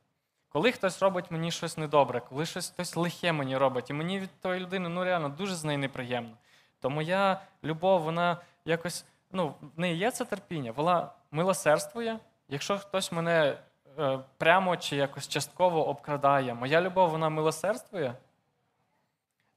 Коли 0.55 0.71
хтось 0.71 1.01
робить 1.01 1.31
мені 1.31 1.51
щось 1.51 1.77
недобре, 1.77 2.21
коли 2.29 2.45
щось 2.45 2.69
хтось 2.69 2.95
лихе 2.95 3.31
мені 3.31 3.57
робить, 3.57 3.89
і 3.89 3.93
мені 3.93 4.19
від 4.19 4.29
тої 4.41 4.59
людини 4.59 4.89
ну 4.89 5.03
реально 5.03 5.29
дуже 5.29 5.55
з 5.55 5.63
нею 5.63 5.79
неприємно, 5.79 6.37
то 6.79 6.89
моя 6.89 7.41
любов, 7.63 8.01
вона 8.01 8.37
якось, 8.65 9.05
ну, 9.31 9.55
в 9.75 9.79
неї 9.79 9.97
є 9.97 10.11
це 10.11 10.25
терпіння, 10.25 10.71
вона 10.71 11.11
милосердствує. 11.31 12.19
Якщо 12.49 12.77
хтось 12.77 13.11
мене 13.11 13.57
е, 13.99 14.19
прямо 14.37 14.77
чи 14.77 14.95
якось 14.95 15.27
частково 15.27 15.87
обкрадає, 15.87 16.53
моя 16.53 16.81
любов, 16.81 17.09
вона 17.09 17.29
милосердствує. 17.29 18.15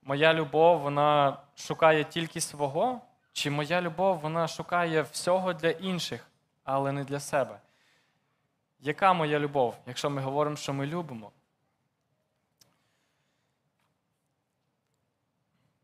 Моя 0.03 0.35
любов, 0.35 0.81
вона 0.81 1.37
шукає 1.57 2.05
тільки 2.05 2.41
свого, 2.41 3.01
чи 3.33 3.51
моя 3.51 3.81
любов, 3.81 4.19
вона 4.19 4.49
шукає 4.49 5.03
всього 5.03 5.53
для 5.53 5.71
інших, 5.71 6.27
але 6.65 6.93
не 6.93 7.05
для 7.05 7.21
себе. 7.21 7.59
Яка 8.81 9.13
моя 9.13 9.39
любов, 9.39 9.79
якщо 9.87 10.11
ми 10.11 10.23
говоримо, 10.23 10.57
що 10.57 10.73
ми 10.73 10.87
любимо? 10.87 11.33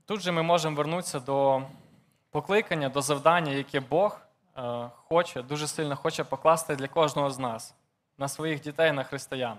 Тут 0.06 0.20
же 0.20 0.32
ми 0.32 0.42
можемо 0.42 0.76
вернутися 0.76 1.20
до 1.20 1.62
покликання, 2.30 2.88
до 2.88 3.02
завдання, 3.02 3.52
яке 3.52 3.80
Бог 3.80 4.20
е, 4.56 4.90
хоче, 4.94 5.42
дуже 5.42 5.68
сильно 5.68 5.96
хоче 5.96 6.24
покласти 6.24 6.76
для 6.76 6.88
кожного 6.88 7.30
з 7.30 7.38
нас, 7.38 7.74
на 8.18 8.28
своїх 8.28 8.60
дітей, 8.60 8.92
на 8.92 9.04
християн. 9.04 9.58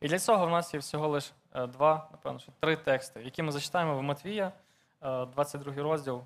І 0.00 0.08
для 0.08 0.18
цього 0.18 0.46
в 0.46 0.50
нас 0.50 0.74
є 0.74 0.80
всього 0.80 1.08
лише 1.08 1.32
е, 1.54 1.66
два, 1.66 2.08
напевно, 2.12 2.40
три 2.60 2.76
тексти, 2.76 3.22
які 3.22 3.42
ми 3.42 3.52
зачитаємо 3.52 3.98
в 3.98 4.02
Матвія, 4.02 4.52
е, 5.02 5.26
22 5.26 5.74
розділ, 5.82 6.24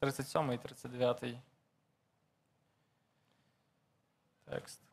37 0.00 0.52
і 0.52 0.58
39 0.58 1.24
текст. 4.44 4.87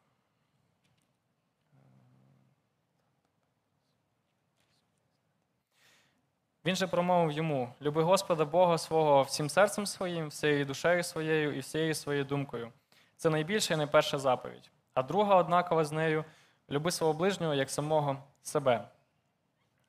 Він 6.65 6.75
же 6.75 6.87
промовив 6.87 7.31
йому: 7.31 7.73
Люби 7.81 8.03
Господа 8.03 8.45
Бога 8.45 8.77
свого 8.77 9.21
всім 9.21 9.49
серцем 9.49 9.85
своїм, 9.85 10.27
всією 10.27 10.65
душею 10.65 11.03
своєю 11.03 11.55
і 11.55 11.59
всією 11.59 11.95
своєю 11.95 12.25
думкою. 12.25 12.71
Це 13.17 13.29
найбільша 13.29 13.73
і 13.73 13.77
найперша 13.77 14.19
заповідь. 14.19 14.71
А 14.93 15.03
друга, 15.03 15.35
однакова 15.35 15.85
з 15.85 15.91
нею, 15.91 16.25
люби 16.69 16.91
свого 16.91 17.13
ближнього 17.13 17.53
як 17.53 17.69
самого 17.69 18.17
себе. 18.43 18.87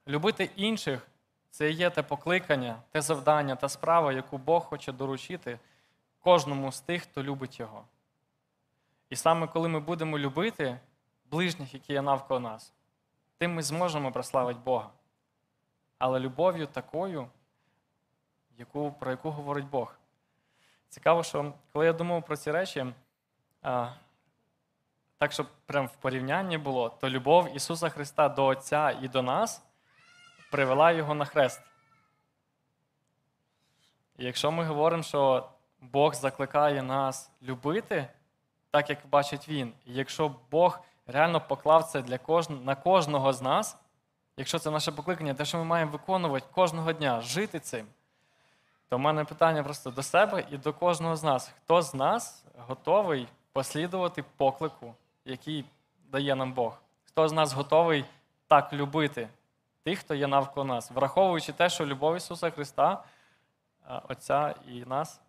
Любити 0.08 0.50
інших 0.56 1.08
це 1.50 1.70
є 1.70 1.90
те 1.90 2.02
покликання, 2.02 2.76
те 2.90 3.00
завдання, 3.00 3.56
та 3.56 3.68
справа, 3.68 4.12
яку 4.12 4.38
Бог 4.38 4.64
хоче 4.64 4.92
доручити 4.92 5.58
кожному 6.20 6.72
з 6.72 6.80
тих, 6.80 7.02
хто 7.02 7.22
любить 7.22 7.60
Його. 7.60 7.84
І 9.10 9.16
саме 9.16 9.46
коли 9.46 9.68
ми 9.68 9.80
будемо 9.80 10.18
любити 10.18 10.78
ближніх, 11.30 11.74
які 11.74 11.92
є 11.92 12.02
навколо 12.02 12.40
нас, 12.40 12.72
тим 13.38 13.54
ми 13.54 13.62
зможемо 13.62 14.12
прославити 14.12 14.60
Бога. 14.64 14.90
Але 15.98 16.20
любов'ю 16.20 16.66
такою, 16.66 17.28
яку, 18.58 18.92
про 18.92 19.10
яку 19.10 19.30
говорить 19.30 19.68
Бог. 19.68 19.94
Цікаво, 20.88 21.22
що 21.22 21.52
коли 21.72 21.86
я 21.86 21.92
думав 21.92 22.24
про 22.24 22.36
ці 22.36 22.50
речі, 22.50 22.86
а, 23.62 23.92
так, 25.18 25.32
щоб 25.32 25.46
прям 25.66 25.86
в 25.86 25.96
порівнянні 25.96 26.58
було, 26.58 26.88
то 26.88 27.10
любов 27.10 27.56
Ісуса 27.56 27.88
Христа 27.88 28.28
до 28.28 28.44
Отця 28.44 28.98
і 29.02 29.08
до 29.08 29.22
нас 29.22 29.62
привела 30.50 30.92
Його 30.92 31.14
на 31.14 31.24
хрест. 31.24 31.62
І 34.18 34.24
якщо 34.24 34.50
ми 34.50 34.64
говоримо, 34.64 35.02
що 35.02 35.48
Бог 35.80 36.14
закликає 36.14 36.82
нас 36.82 37.30
любити, 37.42 38.08
так 38.70 38.90
як 38.90 39.06
бачить 39.06 39.48
Він, 39.48 39.72
і 39.84 39.94
якщо 39.94 40.34
Бог 40.50 40.80
реально 41.06 41.40
поклав 41.40 41.84
це 41.84 42.02
для 42.02 42.18
кож... 42.18 42.48
на 42.48 42.74
кожного 42.74 43.32
з 43.32 43.42
нас, 43.42 43.76
якщо 44.36 44.58
це 44.58 44.70
наше 44.70 44.92
покликання, 44.92 45.34
те, 45.34 45.44
що 45.44 45.58
ми 45.58 45.64
маємо 45.64 45.90
виконувати 45.90 46.46
кожного 46.52 46.92
дня, 46.92 47.20
жити 47.20 47.60
цим, 47.60 47.86
то 48.88 48.96
в 48.96 49.00
мене 49.00 49.24
питання 49.24 49.62
просто 49.62 49.90
до 49.90 50.02
себе 50.02 50.44
і 50.50 50.56
до 50.56 50.72
кожного 50.72 51.16
з 51.16 51.22
нас. 51.22 51.52
Хто 51.64 51.82
з 51.82 51.94
нас 51.94 52.44
готовий 52.68 53.28
послідувати 53.52 54.24
поклику, 54.36 54.94
який 55.24 55.64
дає 56.10 56.34
нам 56.34 56.52
Бог? 56.52 56.78
Хто 57.04 57.28
з 57.28 57.32
нас 57.32 57.52
готовий 57.52 58.04
так 58.46 58.72
любити 58.72 59.28
тих, 59.82 59.98
хто 59.98 60.14
є 60.14 60.26
навколо 60.26 60.64
нас, 60.64 60.90
враховуючи 60.90 61.52
те, 61.52 61.68
що 61.68 61.86
любов 61.86 62.16
Ісуса 62.16 62.50
Христа, 62.50 63.04
Отця 64.08 64.54
і 64.68 64.84
нас, 64.84 65.20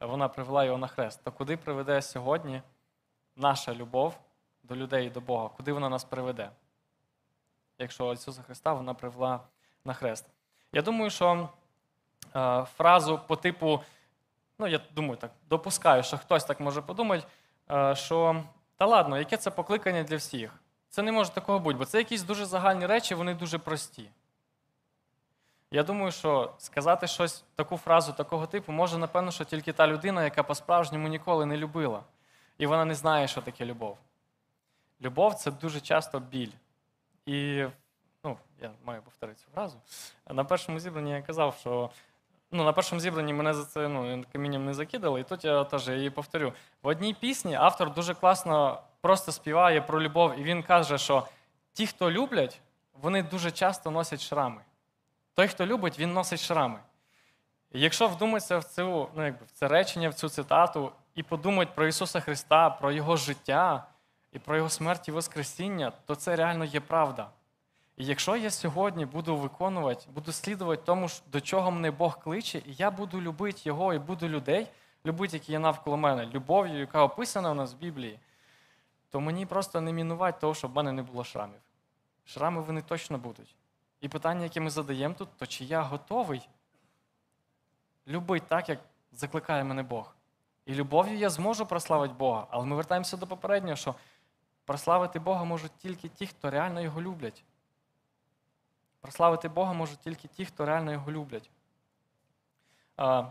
вона 0.00 0.28
привела 0.28 0.64
його 0.64 0.78
на 0.78 0.86
хрест. 0.86 1.24
То 1.24 1.32
куди 1.32 1.56
приведе 1.56 2.02
сьогодні 2.02 2.62
наша 3.36 3.74
любов 3.74 4.18
до 4.62 4.76
людей 4.76 5.06
і 5.06 5.10
до 5.10 5.20
Бога? 5.20 5.48
Куди 5.48 5.72
вона 5.72 5.88
нас 5.88 6.04
приведе? 6.04 6.50
Якщо 7.82 8.12
Ісуса 8.12 8.42
Христа 8.42 8.72
вона 8.72 8.94
привела 8.94 9.40
на 9.84 9.94
хрест. 9.94 10.26
Я 10.72 10.82
думаю, 10.82 11.10
що 11.10 11.48
е, 12.36 12.64
фразу 12.76 13.20
по 13.26 13.36
типу, 13.36 13.80
ну 14.58 14.66
я 14.66 14.80
думаю, 14.94 15.16
так, 15.16 15.30
допускаю, 15.48 16.02
що 16.02 16.18
хтось 16.18 16.44
так 16.44 16.60
може 16.60 16.82
подумати, 16.82 17.26
е, 17.70 17.94
що 17.96 18.44
та 18.76 18.86
ладно, 18.86 19.18
яке 19.18 19.36
це 19.36 19.50
покликання 19.50 20.02
для 20.02 20.16
всіх? 20.16 20.54
Це 20.88 21.02
не 21.02 21.12
може 21.12 21.30
такого 21.30 21.58
бути, 21.58 21.78
бо 21.78 21.84
це 21.84 21.98
якісь 21.98 22.22
дуже 22.22 22.46
загальні 22.46 22.86
речі, 22.86 23.14
вони 23.14 23.34
дуже 23.34 23.58
прості. 23.58 24.10
Я 25.70 25.82
думаю, 25.82 26.12
що 26.12 26.52
сказати 26.58 27.06
щось, 27.06 27.44
таку 27.54 27.76
фразу 27.76 28.12
такого 28.12 28.46
типу 28.46 28.72
може, 28.72 28.98
напевно, 28.98 29.30
що 29.30 29.44
тільки 29.44 29.72
та 29.72 29.86
людина, 29.86 30.24
яка 30.24 30.42
по-справжньому 30.42 31.08
ніколи 31.08 31.46
не 31.46 31.56
любила. 31.56 32.02
І 32.58 32.66
вона 32.66 32.84
не 32.84 32.94
знає, 32.94 33.28
що 33.28 33.40
таке 33.40 33.64
любов. 33.64 33.98
Любов 35.02 35.34
це 35.34 35.50
дуже 35.50 35.80
часто 35.80 36.20
біль. 36.20 36.52
І 37.26 37.64
ну, 38.24 38.36
я 38.62 38.70
маю 38.84 39.02
повторити 39.02 39.40
цю 39.40 39.50
фразу. 39.54 39.76
На 40.30 40.44
першому 40.44 40.78
зібранні 40.78 41.10
я 41.10 41.22
казав, 41.22 41.56
що 41.60 41.90
ну, 42.50 42.64
на 42.64 42.72
першому 42.72 43.00
зібранні 43.00 43.32
мене 43.32 43.54
за 43.54 43.64
це 43.64 43.88
ну, 43.88 44.24
камінням 44.32 44.64
не 44.64 44.74
закидали, 44.74 45.20
і 45.20 45.24
тут 45.24 45.44
я 45.44 45.64
теж 45.64 45.88
її 45.88 46.10
повторю. 46.10 46.52
В 46.82 46.86
одній 46.86 47.14
пісні 47.14 47.54
автор 47.54 47.94
дуже 47.94 48.14
класно 48.14 48.82
просто 49.00 49.32
співає 49.32 49.80
про 49.80 50.02
любов, 50.02 50.38
і 50.38 50.42
він 50.42 50.62
каже, 50.62 50.98
що 50.98 51.26
ті, 51.72 51.86
хто 51.86 52.10
люблять, 52.10 52.60
вони 53.00 53.22
дуже 53.22 53.50
часто 53.50 53.90
носять 53.90 54.20
шрами. 54.20 54.60
Той, 55.34 55.48
хто 55.48 55.66
любить, 55.66 55.98
він 55.98 56.12
носить 56.12 56.40
шрами. 56.40 56.78
І 57.72 57.80
якщо 57.80 58.08
вдуматися 58.08 58.58
в 58.58 58.64
цю, 58.64 59.08
ну, 59.14 59.24
якби, 59.24 59.46
в 59.46 59.50
це 59.50 59.68
речення, 59.68 60.08
в 60.08 60.14
цю 60.14 60.28
цитату, 60.28 60.92
і 61.14 61.22
подумати 61.22 61.70
про 61.74 61.86
Ісуса 61.86 62.20
Христа, 62.20 62.70
про 62.70 62.92
Його 62.92 63.16
життя 63.16 63.86
і 64.32 64.38
про 64.38 64.56
Його 64.56 64.68
смерть 64.68 65.08
і 65.08 65.12
Воскресіння, 65.12 65.92
то 66.06 66.14
це 66.14 66.36
реально 66.36 66.64
є 66.64 66.80
правда. 66.80 67.30
І 67.96 68.04
якщо 68.04 68.36
я 68.36 68.50
сьогодні 68.50 69.06
буду 69.06 69.36
виконувати, 69.36 70.06
буду 70.14 70.32
слідувати 70.32 70.82
тому, 70.84 71.08
до 71.26 71.40
чого 71.40 71.70
мене 71.70 71.90
Бог 71.90 72.18
кличе, 72.18 72.58
і 72.58 72.74
я 72.74 72.90
буду 72.90 73.20
любити 73.20 73.60
Його 73.64 73.94
і 73.94 73.98
буду 73.98 74.28
людей, 74.28 74.66
любити, 75.06 75.36
які 75.36 75.52
є 75.52 75.58
навколо 75.58 75.96
мене, 75.96 76.26
любов'ю, 76.26 76.78
яка 76.78 77.02
описана 77.02 77.50
в 77.50 77.54
нас 77.54 77.74
в 77.74 77.76
Біблії, 77.76 78.18
то 79.10 79.20
мені 79.20 79.46
просто 79.46 79.80
не 79.80 79.92
мінувати 79.92 80.40
того, 80.40 80.54
щоб 80.54 80.72
в 80.72 80.76
мене 80.76 80.92
не 80.92 81.02
було 81.02 81.24
шрамів. 81.24 81.60
Шрами 82.24 82.60
вони 82.60 82.82
точно 82.82 83.18
будуть. 83.18 83.56
І 84.00 84.08
питання, 84.08 84.42
яке 84.42 84.60
ми 84.60 84.70
задаємо 84.70 85.14
тут, 85.14 85.28
то 85.36 85.46
чи 85.46 85.64
я 85.64 85.82
готовий 85.82 86.48
любити 88.06 88.46
так, 88.48 88.68
як 88.68 88.78
закликає 89.12 89.64
мене 89.64 89.82
Бог. 89.82 90.14
І 90.66 90.74
любов'ю 90.74 91.16
я 91.16 91.30
зможу 91.30 91.66
прославити 91.66 92.14
Бога, 92.14 92.46
але 92.50 92.66
ми 92.66 92.76
вертаємося 92.76 93.16
до 93.16 93.26
попереднього, 93.26 93.76
що 93.76 93.94
прославити 94.64 95.18
Бога 95.18 95.44
можуть 95.44 95.76
тільки 95.76 96.08
ті, 96.08 96.26
хто 96.26 96.50
реально 96.50 96.80
його 96.80 97.02
люблять. 97.02 97.44
Прославити 99.00 99.48
Бога 99.48 99.72
можуть 99.72 99.98
тільки 99.98 100.28
ті, 100.28 100.44
хто 100.44 100.66
реально 100.66 100.92
його 100.92 101.12
люблять. 101.12 101.50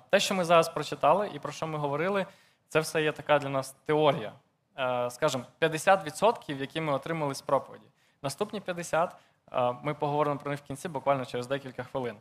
Те, 0.09 0.19
що 0.19 0.35
ми 0.35 0.45
зараз 0.45 0.69
прочитали 0.69 1.31
і 1.33 1.39
про 1.39 1.51
що 1.51 1.67
ми 1.67 1.77
говорили, 1.77 2.25
це 2.67 2.79
все 2.79 3.03
є 3.03 3.11
така 3.11 3.39
для 3.39 3.49
нас 3.49 3.75
теорія. 3.85 4.33
Скажімо, 5.09 5.45
50%, 5.61 6.57
які 6.57 6.81
ми 6.81 6.93
отримали 6.93 7.35
з 7.35 7.41
проповіді. 7.41 7.85
Наступні 8.21 8.61
50% 8.61 9.11
ми 9.83 9.93
поговоримо 9.93 10.39
про 10.39 10.51
них 10.51 10.59
в 10.59 10.63
кінці, 10.63 10.87
буквально 10.87 11.25
через 11.25 11.47
декілька 11.47 11.83
хвилин. 11.83 12.17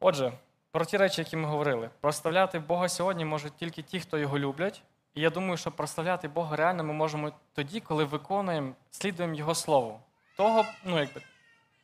Отже, 0.00 0.32
про 0.70 0.84
ті 0.84 0.96
речі, 0.96 1.20
які 1.20 1.36
ми 1.36 1.48
говорили. 1.48 1.90
Прославляти 2.00 2.58
Бога 2.58 2.88
сьогодні 2.88 3.24
можуть 3.24 3.56
тільки 3.56 3.82
ті, 3.82 4.00
хто 4.00 4.18
його 4.18 4.38
люблять. 4.38 4.82
І 5.14 5.20
я 5.20 5.30
думаю, 5.30 5.56
що 5.56 5.70
прославляти 5.70 6.28
Бога 6.28 6.56
реально 6.56 6.84
ми 6.84 6.92
можемо 6.92 7.32
тоді, 7.54 7.80
коли 7.80 8.04
виконуємо, 8.04 8.72
слідуємо 8.90 9.34
Його 9.34 9.54
Слову. 9.54 10.00
Того, 10.36 10.64
ну, 10.84 10.98
якби, 10.98 11.20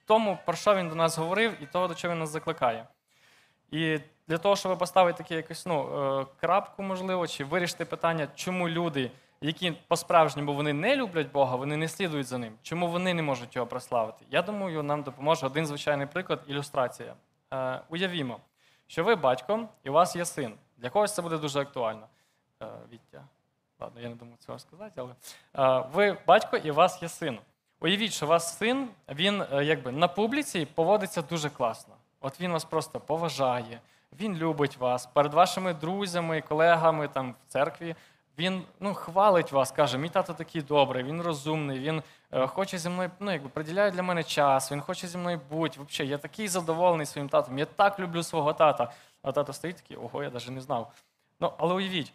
тому, 0.06 0.38
про 0.44 0.56
що 0.56 0.74
він 0.74 0.88
до 0.88 0.94
нас 0.94 1.18
говорив, 1.18 1.62
і 1.62 1.66
того, 1.66 1.88
до 1.88 1.94
чого 1.94 2.14
він 2.14 2.20
нас 2.20 2.28
закликає. 2.28 2.86
І 3.70 3.98
для 4.28 4.38
того, 4.38 4.56
щоб 4.56 4.78
поставити 4.78 5.18
такі 5.18 5.34
якусь 5.34 5.66
ну, 5.66 5.88
е, 6.20 6.26
крапку, 6.40 6.82
можливо, 6.82 7.26
чи 7.26 7.44
вирішити 7.44 7.84
питання, 7.84 8.28
чому 8.34 8.68
люди, 8.68 9.10
які 9.40 9.72
по-справжньому 9.88 10.54
вони 10.54 10.72
не 10.72 10.96
люблять 10.96 11.32
Бога, 11.32 11.56
вони 11.56 11.76
не 11.76 11.88
слідують 11.88 12.26
за 12.26 12.38
ним, 12.38 12.52
чому 12.62 12.88
вони 12.88 13.14
не 13.14 13.22
можуть 13.22 13.56
його 13.56 13.66
прославити. 13.66 14.24
Я 14.30 14.42
думаю, 14.42 14.82
нам 14.82 15.02
допоможе 15.02 15.46
один 15.46 15.66
звичайний 15.66 16.06
приклад, 16.06 16.40
ілюстрація. 16.46 17.14
Е, 17.52 17.80
уявімо, 17.88 18.38
що 18.86 19.04
ви 19.04 19.14
батько 19.14 19.68
і 19.84 19.90
у 19.90 19.92
вас 19.92 20.16
є 20.16 20.24
син. 20.24 20.54
Для 20.76 20.90
когось 20.90 21.14
це 21.14 21.22
буде 21.22 21.38
дуже 21.38 21.60
актуально. 21.60 22.06
Е, 22.64 22.88
Віття. 22.92 23.24
Ладно, 23.80 24.00
я 24.00 24.08
не 24.08 24.14
думаю 24.14 24.36
цього 24.46 24.58
сказати, 24.58 24.92
але 24.96 25.12
е, 25.58 25.84
ви 25.92 26.16
батько 26.26 26.56
і 26.56 26.70
у 26.70 26.74
вас 26.74 27.02
є 27.02 27.08
син. 27.08 27.38
Уявіть, 27.80 28.12
що 28.12 28.26
у 28.26 28.28
вас 28.28 28.58
син, 28.58 28.88
він 29.08 29.44
е, 29.52 29.64
якби 29.64 29.92
на 29.92 30.08
публіці 30.08 30.66
поводиться 30.66 31.22
дуже 31.22 31.50
класно. 31.50 31.94
От 32.20 32.40
він 32.40 32.52
вас 32.52 32.64
просто 32.64 33.00
поважає, 33.00 33.80
він 34.20 34.36
любить 34.36 34.76
вас 34.76 35.06
перед 35.06 35.34
вашими 35.34 35.74
друзями, 35.74 36.40
колегами 36.40 37.08
там 37.08 37.34
в 37.48 37.52
церкві. 37.52 37.96
Він 38.38 38.62
ну, 38.80 38.94
хвалить 38.94 39.52
вас, 39.52 39.70
каже, 39.70 39.98
мій 39.98 40.08
тато 40.08 40.34
такий 40.34 40.62
добрий, 40.62 41.04
він 41.04 41.22
розумний, 41.22 41.78
він 41.78 42.02
хоче 42.46 42.78
зі 42.78 42.88
мною, 42.88 43.10
ну, 43.20 43.32
якби 43.32 43.48
приділяє 43.48 43.90
для 43.90 44.02
мене 44.02 44.24
час, 44.24 44.72
він 44.72 44.80
хоче 44.80 45.06
зі 45.06 45.18
мною 45.18 45.40
бути. 45.50 45.80
Взагалі, 45.80 46.10
я 46.10 46.18
такий 46.18 46.48
задоволений 46.48 47.06
своїм 47.06 47.28
татом, 47.28 47.58
я 47.58 47.64
так 47.64 48.00
люблю 48.00 48.22
свого 48.22 48.52
тата. 48.52 48.92
А 49.22 49.32
тато 49.32 49.52
стоїть 49.52 49.76
такий, 49.76 49.96
ого, 49.96 50.22
я 50.22 50.30
навіть 50.30 50.50
не 50.50 50.60
знав. 50.60 50.92
Ну, 51.40 51.52
але 51.58 51.74
уявіть, 51.74 52.12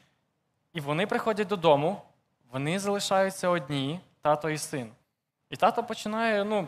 і 0.74 0.80
вони 0.80 1.08
приходять 1.08 1.48
додому, 1.48 2.02
вони 2.52 2.80
залишаються 2.80 3.50
одні, 3.50 4.00
тато 4.22 4.50
і 4.50 4.58
син. 4.58 4.92
І 5.50 5.56
тато 5.56 5.84
починає, 5.84 6.44
ну, 6.44 6.68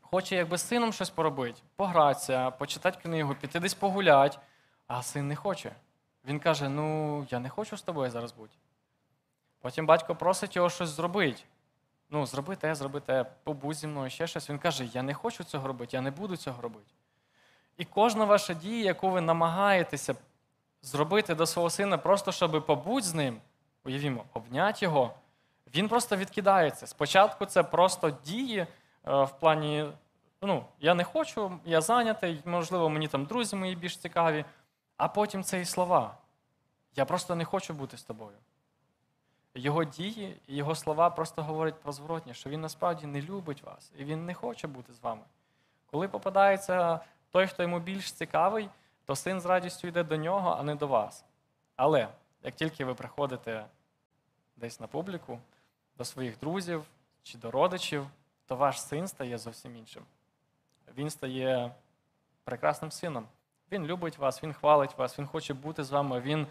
хоче 0.00 0.36
якби 0.36 0.58
з 0.58 0.68
сином 0.68 0.92
щось 0.92 1.10
поробити, 1.10 1.62
погратися, 1.76 2.50
почитати 2.50 2.98
книгу, 3.02 3.34
піти 3.34 3.60
десь 3.60 3.74
погуляти, 3.74 4.38
а 4.86 5.02
син 5.02 5.28
не 5.28 5.36
хоче. 5.36 5.72
Він 6.24 6.40
каже: 6.40 6.68
Ну, 6.68 7.26
я 7.30 7.38
не 7.38 7.48
хочу 7.48 7.76
з 7.76 7.82
тобою 7.82 8.10
зараз 8.10 8.32
бути. 8.32 8.54
Потім 9.60 9.86
батько 9.86 10.14
просить 10.14 10.56
його 10.56 10.70
щось 10.70 10.88
зробити. 10.88 11.42
Ну, 12.10 12.26
зроби 12.26 12.56
те, 12.56 12.74
зроби 12.74 13.00
те, 13.00 13.24
побудь 13.44 13.76
зі 13.76 13.86
мною, 13.86 14.10
ще 14.10 14.26
щось. 14.26 14.50
Він 14.50 14.58
каже: 14.58 14.84
Я 14.84 15.02
не 15.02 15.14
хочу 15.14 15.44
цього 15.44 15.68
робити, 15.68 15.96
я 15.96 16.00
не 16.00 16.10
буду 16.10 16.36
цього 16.36 16.62
робити. 16.62 16.92
І 17.76 17.84
кожна 17.84 18.24
ваша 18.24 18.54
дія, 18.54 18.84
яку 18.84 19.10
ви 19.10 19.20
намагаєтеся 19.20 20.14
зробити 20.82 21.34
до 21.34 21.46
свого 21.46 21.70
сина, 21.70 21.98
просто 21.98 22.32
щоб 22.32 22.66
побути 22.66 23.06
з 23.06 23.14
ним, 23.14 23.40
уявімо, 23.84 24.24
обняти 24.34 24.84
його, 24.84 25.14
він 25.74 25.88
просто 25.88 26.16
відкидається. 26.16 26.86
Спочатку 26.86 27.46
це 27.46 27.62
просто 27.62 28.10
дії 28.10 28.58
е, 28.58 28.66
в 29.04 29.30
плані, 29.40 29.90
ну, 30.42 30.64
я 30.80 30.94
не 30.94 31.04
хочу, 31.04 31.60
я 31.64 31.80
зайнятий, 31.80 32.42
можливо, 32.44 32.88
мені 32.88 33.08
там 33.08 33.24
друзі 33.24 33.56
мої 33.56 33.76
більш 33.76 33.96
цікаві, 33.96 34.44
а 34.96 35.08
потім 35.08 35.42
це 35.42 35.60
і 35.60 35.64
слова. 35.64 36.14
Я 36.96 37.04
просто 37.04 37.34
не 37.34 37.44
хочу 37.44 37.74
бути 37.74 37.96
з 37.96 38.02
тобою. 38.02 38.36
Його 39.54 39.84
дії 39.84 40.40
і 40.46 40.56
його 40.56 40.74
слова 40.74 41.10
просто 41.10 41.42
говорять 41.42 41.80
про 41.82 41.92
зворотнє, 41.92 42.34
що 42.34 42.50
він 42.50 42.60
насправді 42.60 43.06
не 43.06 43.22
любить 43.22 43.62
вас 43.62 43.92
і 43.98 44.04
він 44.04 44.26
не 44.26 44.34
хоче 44.34 44.66
бути 44.66 44.92
з 44.92 45.00
вами. 45.00 45.22
Коли 45.90 46.08
попадається 46.08 47.00
той, 47.30 47.46
хто 47.46 47.62
йому 47.62 47.80
більш 47.80 48.12
цікавий, 48.12 48.68
то 49.04 49.16
син 49.16 49.40
з 49.40 49.46
радістю 49.46 49.88
йде 49.88 50.04
до 50.04 50.16
нього, 50.16 50.56
а 50.58 50.62
не 50.62 50.74
до 50.74 50.86
вас. 50.86 51.24
Але 51.76 52.08
як 52.42 52.54
тільки 52.54 52.84
ви 52.84 52.94
приходите 52.94 53.66
десь 54.56 54.80
на 54.80 54.86
публіку, 54.86 55.38
до 55.98 56.04
своїх 56.04 56.38
друзів 56.38 56.84
чи 57.22 57.38
до 57.38 57.50
родичів, 57.50 58.06
то 58.46 58.56
ваш 58.56 58.82
син 58.82 59.08
стає 59.08 59.38
зовсім 59.38 59.76
іншим. 59.76 60.02
Він 60.96 61.10
стає 61.10 61.70
прекрасним 62.44 62.90
сином. 62.90 63.26
Він 63.72 63.86
любить 63.86 64.18
вас, 64.18 64.42
він 64.42 64.52
хвалить 64.52 64.98
вас, 64.98 65.18
він 65.18 65.26
хоче 65.26 65.54
бути 65.54 65.84
з 65.84 65.90
вами, 65.90 66.20
він 66.20 66.46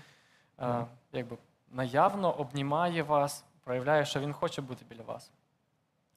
е, 0.59 0.85
якби 1.11 1.37
наявно 1.71 2.31
обнімає 2.31 3.03
вас, 3.03 3.45
проявляє, 3.63 4.05
що 4.05 4.19
він 4.19 4.33
хоче 4.33 4.61
бути 4.61 4.85
біля 4.89 5.03
вас. 5.03 5.31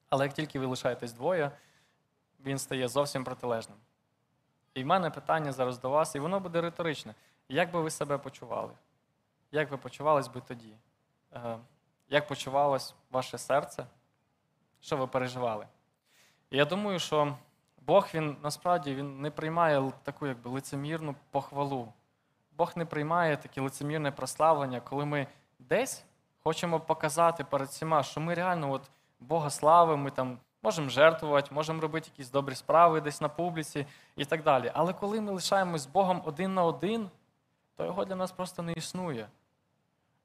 Але 0.09 0.25
як 0.25 0.33
тільки 0.33 0.59
ви 0.59 0.65
лишаєтесь 0.65 1.13
двоє, 1.13 1.51
він 2.45 2.59
стає 2.59 2.87
зовсім 2.87 3.23
протилежним. 3.23 3.77
І 4.75 4.83
в 4.83 4.85
мене 4.85 5.09
питання 5.09 5.51
зараз 5.51 5.79
до 5.79 5.89
вас, 5.89 6.15
і 6.15 6.19
воно 6.19 6.39
буде 6.39 6.61
риторичне. 6.61 7.13
Як 7.49 7.71
би 7.71 7.81
ви 7.81 7.89
себе 7.89 8.17
почували? 8.17 8.71
Як 9.51 9.71
ви 9.71 9.77
почувались 9.77 10.27
би 10.27 10.41
тоді? 10.41 10.73
Е, 11.33 11.57
Як 12.09 12.27
почувалось 12.27 12.95
ваше 13.11 13.37
серце? 13.37 13.85
Що 14.81 14.97
ви 14.97 15.07
переживали? 15.07 15.67
І 16.49 16.57
я 16.57 16.65
думаю, 16.65 16.99
що 16.99 17.37
Бог 17.81 18.07
він 18.13 18.37
насправді 18.43 18.95
він 18.95 19.21
не 19.21 19.31
приймає 19.31 19.91
таку 20.03 20.27
якби 20.27 20.49
лицемірну 20.49 21.15
похвалу. 21.31 21.93
Бог 22.57 22.73
не 22.75 22.85
приймає 22.85 23.37
таке 23.37 23.61
лицемірне 23.61 24.11
прославлення, 24.11 24.79
коли 24.79 25.05
ми 25.05 25.27
десь 25.59 26.03
хочемо 26.43 26.79
показати 26.79 27.43
перед 27.43 27.67
всіма, 27.67 28.03
що 28.03 28.21
ми 28.21 28.33
реально 28.33 28.71
от 28.71 28.81
Бога 29.19 29.49
славимо, 29.49 30.03
ми 30.03 30.11
там 30.11 30.39
можемо 30.65 30.89
жертвувати, 30.89 31.53
можемо 31.53 31.81
робити 31.81 32.09
якісь 32.13 32.31
добрі 32.31 32.55
справи 32.55 33.01
десь 33.01 33.21
на 33.21 33.29
публіці 33.29 33.85
і 34.15 34.25
так 34.25 34.43
далі. 34.43 34.71
Але 34.73 34.93
коли 34.93 35.21
ми 35.21 35.31
лишаємось 35.31 35.81
з 35.81 35.85
Богом 35.85 36.21
один 36.25 36.53
на 36.53 36.63
один, 36.63 37.09
то 37.75 37.85
його 37.85 38.05
для 38.05 38.15
нас 38.15 38.31
просто 38.31 38.61
не 38.61 38.73
існує. 38.73 39.27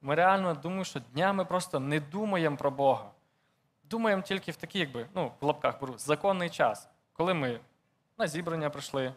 Ми 0.02 0.14
реально 0.14 0.54
думаю, 0.54 0.84
що 0.84 1.00
днями 1.00 1.44
просто 1.44 1.80
не 1.80 2.00
думаємо 2.00 2.56
про 2.56 2.70
Бога. 2.70 3.10
Думаємо 3.84 4.22
тільки 4.22 4.52
в 4.52 4.56
такий, 4.56 4.80
якби, 4.80 5.06
ну, 5.14 5.32
в 5.40 5.44
лапках 5.44 5.80
беру, 5.80 5.98
законний 5.98 6.50
час, 6.50 6.88
коли 7.12 7.34
ми 7.34 7.60
на 8.18 8.26
зібрання 8.26 8.70
прийшли, 8.70 9.12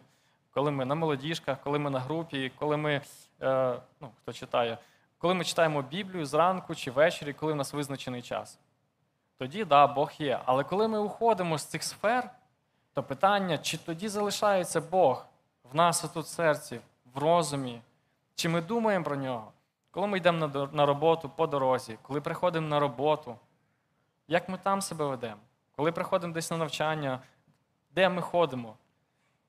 коли 0.51 0.71
ми 0.71 0.85
на 0.85 0.95
молодіжках, 0.95 1.61
коли 1.63 1.79
ми 1.79 1.89
на 1.89 1.99
групі, 1.99 2.51
коли 2.59 2.77
ми, 2.77 3.01
е, 3.41 3.79
ну, 4.01 4.09
хто 4.21 4.33
читає, 4.33 4.77
коли 5.17 5.33
ми 5.33 5.43
читаємо 5.43 5.81
Біблію 5.81 6.25
зранку 6.25 6.75
чи 6.75 6.91
ввечері, 6.91 7.33
коли 7.33 7.53
в 7.53 7.55
нас 7.55 7.73
визначений 7.73 8.21
час. 8.21 8.59
Тоді, 9.37 9.65
да, 9.65 9.87
Бог 9.87 10.11
є. 10.19 10.39
Але 10.45 10.63
коли 10.63 10.87
ми 10.87 10.99
уходимо 10.99 11.57
з 11.57 11.65
цих 11.65 11.83
сфер, 11.83 12.29
то 12.93 13.03
питання, 13.03 13.57
чи 13.57 13.77
тоді 13.77 14.07
залишається 14.07 14.81
Бог 14.81 15.25
в 15.71 15.75
нас 15.75 16.01
тут 16.01 16.25
в 16.25 16.27
серці, 16.27 16.79
в 17.13 17.17
розумі, 17.17 17.81
чи 18.35 18.49
ми 18.49 18.61
думаємо 18.61 19.05
про 19.05 19.15
нього? 19.15 19.51
Коли 19.91 20.07
ми 20.07 20.17
йдемо 20.17 20.69
на 20.71 20.85
роботу 20.85 21.29
по 21.29 21.47
дорозі, 21.47 21.97
коли 22.01 22.21
приходимо 22.21 22.67
на 22.67 22.79
роботу, 22.79 23.35
як 24.27 24.49
ми 24.49 24.57
там 24.57 24.81
себе 24.81 25.05
ведемо? 25.05 25.41
Коли 25.75 25.91
приходимо 25.91 26.33
десь 26.33 26.51
на 26.51 26.57
навчання, 26.57 27.19
де 27.91 28.09
ми 28.09 28.21
ходимо? 28.21 28.75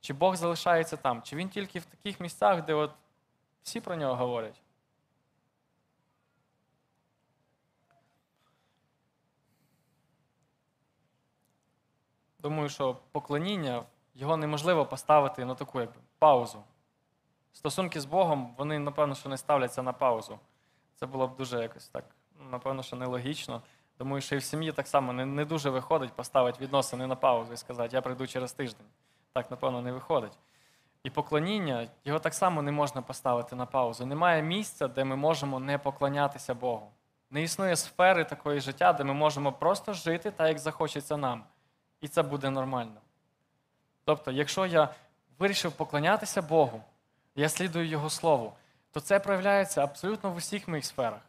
Чи 0.00 0.12
Бог 0.12 0.36
залишається 0.36 0.96
там? 0.96 1.22
Чи 1.22 1.36
він 1.36 1.48
тільки 1.48 1.78
в 1.78 1.84
таких 1.84 2.20
місцях, 2.20 2.64
де 2.64 2.74
от 2.74 2.90
всі 3.62 3.80
про 3.80 3.96
нього 3.96 4.14
говорять? 4.14 4.60
Думаю, 12.44 12.68
що 12.68 12.96
поклоніння 13.12 13.82
його 14.14 14.36
неможливо 14.36 14.86
поставити 14.86 15.44
на 15.44 15.54
таку 15.54 15.80
якби, 15.80 15.96
паузу. 16.18 16.62
Стосунки 17.52 18.00
з 18.00 18.04
Богом, 18.04 18.54
вони, 18.58 18.78
напевно, 18.78 19.14
що 19.14 19.28
не 19.28 19.36
ставляться 19.36 19.82
на 19.82 19.92
паузу. 19.92 20.38
Це 20.94 21.06
було 21.06 21.28
б 21.28 21.36
дуже 21.36 21.62
якось 21.62 21.88
так, 21.88 22.04
напевно, 22.50 22.82
що 22.82 22.96
нелогічно. 22.96 23.62
Думаю, 23.98 24.22
що 24.22 24.34
і 24.34 24.38
в 24.38 24.42
сім'ї 24.42 24.72
так 24.72 24.88
само 24.88 25.12
не, 25.12 25.26
не 25.26 25.44
дуже 25.44 25.70
виходить 25.70 26.12
поставити 26.12 26.64
відносини 26.64 27.06
на 27.06 27.16
паузу 27.16 27.52
і 27.52 27.56
сказати, 27.56 27.96
я 27.96 28.02
прийду 28.02 28.26
через 28.26 28.52
тиждень. 28.52 28.86
Так, 29.32 29.50
напевно, 29.50 29.82
не 29.82 29.92
виходить. 29.92 30.38
І 31.02 31.10
поклоніння, 31.10 31.88
його 32.04 32.18
так 32.18 32.34
само 32.34 32.62
не 32.62 32.72
можна 32.72 33.02
поставити 33.02 33.56
на 33.56 33.66
паузу. 33.66 34.06
Немає 34.06 34.42
місця, 34.42 34.88
де 34.88 35.04
ми 35.04 35.16
можемо 35.16 35.60
не 35.60 35.78
поклонятися 35.78 36.54
Богу. 36.54 36.90
Не 37.30 37.42
існує 37.42 37.76
сфери 37.76 38.24
такої 38.24 38.60
життя, 38.60 38.92
де 38.92 39.04
ми 39.04 39.14
можемо 39.14 39.52
просто 39.52 39.92
жити 39.92 40.30
так, 40.30 40.48
як 40.48 40.58
захочеться 40.58 41.16
нам. 41.16 41.44
І 42.04 42.08
це 42.08 42.22
буде 42.22 42.50
нормально. 42.50 43.00
Тобто, 44.04 44.30
якщо 44.30 44.66
я 44.66 44.94
вирішив 45.38 45.72
поклонятися 45.72 46.42
Богу, 46.42 46.82
я 47.34 47.48
слідую 47.48 47.86
Його 47.88 48.10
Слову, 48.10 48.52
то 48.92 49.00
це 49.00 49.20
проявляється 49.20 49.84
абсолютно 49.84 50.30
в 50.30 50.36
усіх 50.36 50.68
моїх 50.68 50.84
сферах. 50.84 51.20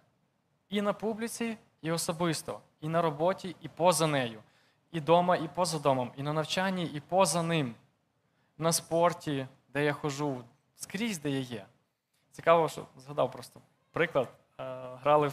І 0.69 0.81
на 0.81 0.93
публіці, 0.93 1.57
і 1.81 1.91
особисто, 1.91 2.59
і 2.81 2.87
на 2.87 3.01
роботі, 3.01 3.55
і 3.61 3.67
поза 3.67 4.07
нею, 4.07 4.43
і 4.91 4.99
вдома, 4.99 5.35
і 5.35 5.47
поза 5.47 5.79
домом, 5.79 6.11
і 6.17 6.23
на 6.23 6.33
навчанні, 6.33 6.85
і 6.85 6.99
поза 6.99 7.43
ним, 7.43 7.75
на 8.57 8.71
спорті, 8.73 9.47
де 9.69 9.85
я 9.85 9.93
хожу, 9.93 10.43
скрізь, 10.75 11.19
де 11.19 11.29
я 11.29 11.39
є. 11.39 11.65
Цікаво, 12.31 12.69
що 12.69 12.85
згадав 12.97 13.31
просто 13.31 13.61
приклад. 13.91 14.27
Е, 14.59 14.63
Грали 15.01 15.31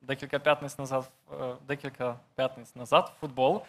декілька 0.00 0.38
п'ятниць 0.38 0.78
назад, 0.78 1.10
е, 1.40 1.56
декілька 1.66 2.18
п'ятниць 2.34 2.76
назад 2.76 3.12
в 3.16 3.20
футбол. 3.20 3.62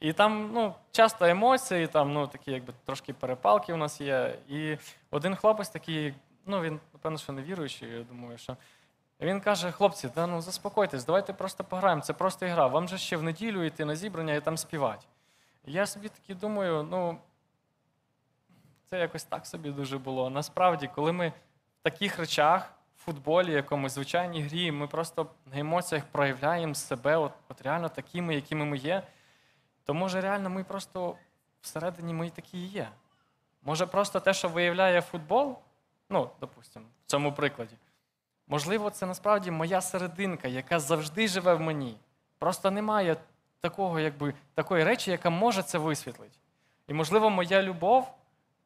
І 0.00 0.12
там 0.12 0.50
ну, 0.52 0.74
часто 0.90 1.24
емоції, 1.24 1.86
там 1.86 2.12
ну, 2.12 2.26
такі 2.26 2.52
якби 2.52 2.72
трошки 2.84 3.12
перепалки 3.12 3.72
у 3.72 3.76
нас 3.76 4.00
є. 4.00 4.38
І 4.48 4.76
один 5.10 5.36
хлопець 5.36 5.68
такий, 5.68 6.14
ну 6.46 6.60
він, 6.60 6.80
напевно, 6.92 7.18
що 7.18 7.32
не 7.32 7.42
віруючий, 7.42 7.88
я 7.88 8.02
думаю, 8.02 8.38
що. 8.38 8.56
Він 9.20 9.40
каже: 9.40 9.72
хлопці, 9.72 10.10
да 10.14 10.26
ну 10.26 10.40
заспокойтесь, 10.40 11.04
давайте 11.04 11.32
просто 11.32 11.64
пограємо, 11.64 12.02
це 12.02 12.12
просто 12.12 12.46
ігра. 12.46 12.66
Вам 12.66 12.88
же 12.88 12.98
ще 12.98 13.16
в 13.16 13.22
неділю 13.22 13.64
йти 13.64 13.84
на 13.84 13.96
зібрання 13.96 14.34
і 14.34 14.40
там 14.40 14.56
співати. 14.56 15.06
Я 15.64 15.86
собі 15.86 16.08
таки 16.08 16.34
думаю, 16.34 16.88
ну 16.90 17.18
це 18.90 18.98
якось 18.98 19.24
так 19.24 19.46
собі 19.46 19.70
дуже 19.70 19.98
було. 19.98 20.30
Насправді, 20.30 20.90
коли 20.94 21.12
ми 21.12 21.28
в 21.80 21.82
таких 21.82 22.18
речах, 22.18 22.72
в 22.96 23.04
футболі, 23.04 23.52
якомусь 23.52 23.92
звичайній 23.92 24.42
грі, 24.42 24.72
ми 24.72 24.86
просто 24.86 25.26
на 25.52 25.60
емоціях 25.60 26.04
проявляємо 26.04 26.74
себе 26.74 27.16
от, 27.16 27.32
от 27.48 27.62
реально 27.62 27.88
такими, 27.88 28.34
якими 28.34 28.64
ми 28.64 28.76
є, 28.76 29.02
то 29.84 29.94
може 29.94 30.20
реально 30.20 30.50
ми 30.50 30.64
просто 30.64 31.16
всередині 31.60 32.14
ми 32.14 32.30
такі 32.30 32.58
і 32.58 32.66
є. 32.66 32.88
Може, 33.62 33.86
просто 33.86 34.20
те, 34.20 34.34
що 34.34 34.48
виявляє 34.48 35.00
футбол, 35.00 35.58
ну, 36.10 36.30
допустимо, 36.40 36.86
в 37.06 37.10
цьому 37.10 37.32
прикладі, 37.32 37.76
можливо, 38.46 38.90
це 38.90 39.06
насправді 39.06 39.50
моя 39.50 39.80
серединка, 39.80 40.48
яка 40.48 40.80
завжди 40.80 41.28
живе 41.28 41.54
в 41.54 41.60
мені. 41.60 41.96
Просто 42.38 42.70
немає 42.70 43.16
такого, 43.60 44.00
якби, 44.00 44.34
такої 44.54 44.84
речі, 44.84 45.10
яка 45.10 45.30
може 45.30 45.62
це 45.62 45.78
висвітлити. 45.78 46.38
І, 46.88 46.94
можливо, 46.94 47.30
моя 47.30 47.62
любов, 47.62 48.14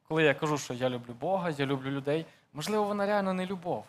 коли 0.07 0.23
я 0.23 0.33
кажу, 0.33 0.57
що 0.57 0.73
я 0.73 0.89
люблю 0.89 1.13
Бога, 1.13 1.49
я 1.49 1.65
люблю 1.65 1.89
людей, 1.89 2.25
можливо, 2.53 2.83
вона 2.83 3.05
реально 3.05 3.33
не 3.33 3.45
любов. 3.45 3.85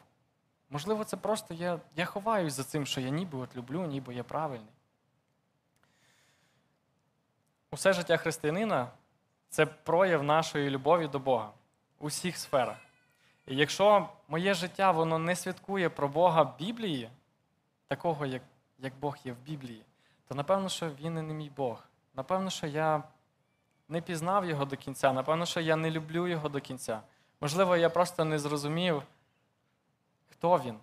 Можливо, 0.70 1.04
це 1.04 1.16
просто 1.16 1.54
я, 1.54 1.80
я 1.96 2.04
ховаюсь 2.04 2.52
за 2.52 2.64
цим, 2.64 2.86
що 2.86 3.00
я 3.00 3.08
ніби 3.08 3.38
от 3.38 3.56
люблю, 3.56 3.86
ніби 3.86 4.14
я 4.14 4.24
правильний. 4.24 4.75
Усе 7.70 7.92
життя 7.92 8.16
християнина 8.16 8.88
це 9.48 9.66
прояв 9.66 10.22
нашої 10.22 10.70
любові 10.70 11.08
до 11.08 11.18
Бога 11.18 11.50
у 11.98 12.06
всіх 12.06 12.36
сферах. 12.36 12.76
І 13.46 13.56
якщо 13.56 14.08
моє 14.28 14.54
життя 14.54 14.90
воно 14.90 15.18
не 15.18 15.36
святкує 15.36 15.90
про 15.90 16.08
Бога 16.08 16.54
Біблії, 16.58 17.10
такого, 17.88 18.26
як, 18.26 18.42
як 18.78 18.92
Бог 19.00 19.16
є 19.24 19.32
в 19.32 19.38
Біблії, 19.38 19.82
то 20.28 20.34
напевно, 20.34 20.68
що 20.68 20.90
він 20.90 21.18
і 21.18 21.22
не 21.22 21.34
мій 21.34 21.50
Бог. 21.56 21.82
Напевно, 22.14 22.50
що 22.50 22.66
я 22.66 23.02
не 23.88 24.00
пізнав 24.00 24.46
його 24.46 24.64
до 24.64 24.76
кінця, 24.76 25.12
напевно, 25.12 25.46
що 25.46 25.60
я 25.60 25.76
не 25.76 25.90
люблю 25.90 26.26
його 26.26 26.48
до 26.48 26.60
кінця. 26.60 27.00
Можливо, 27.40 27.76
я 27.76 27.90
просто 27.90 28.24
не 28.24 28.38
зрозумів, 28.38 29.02
хто 30.30 30.58
він. 30.58 30.78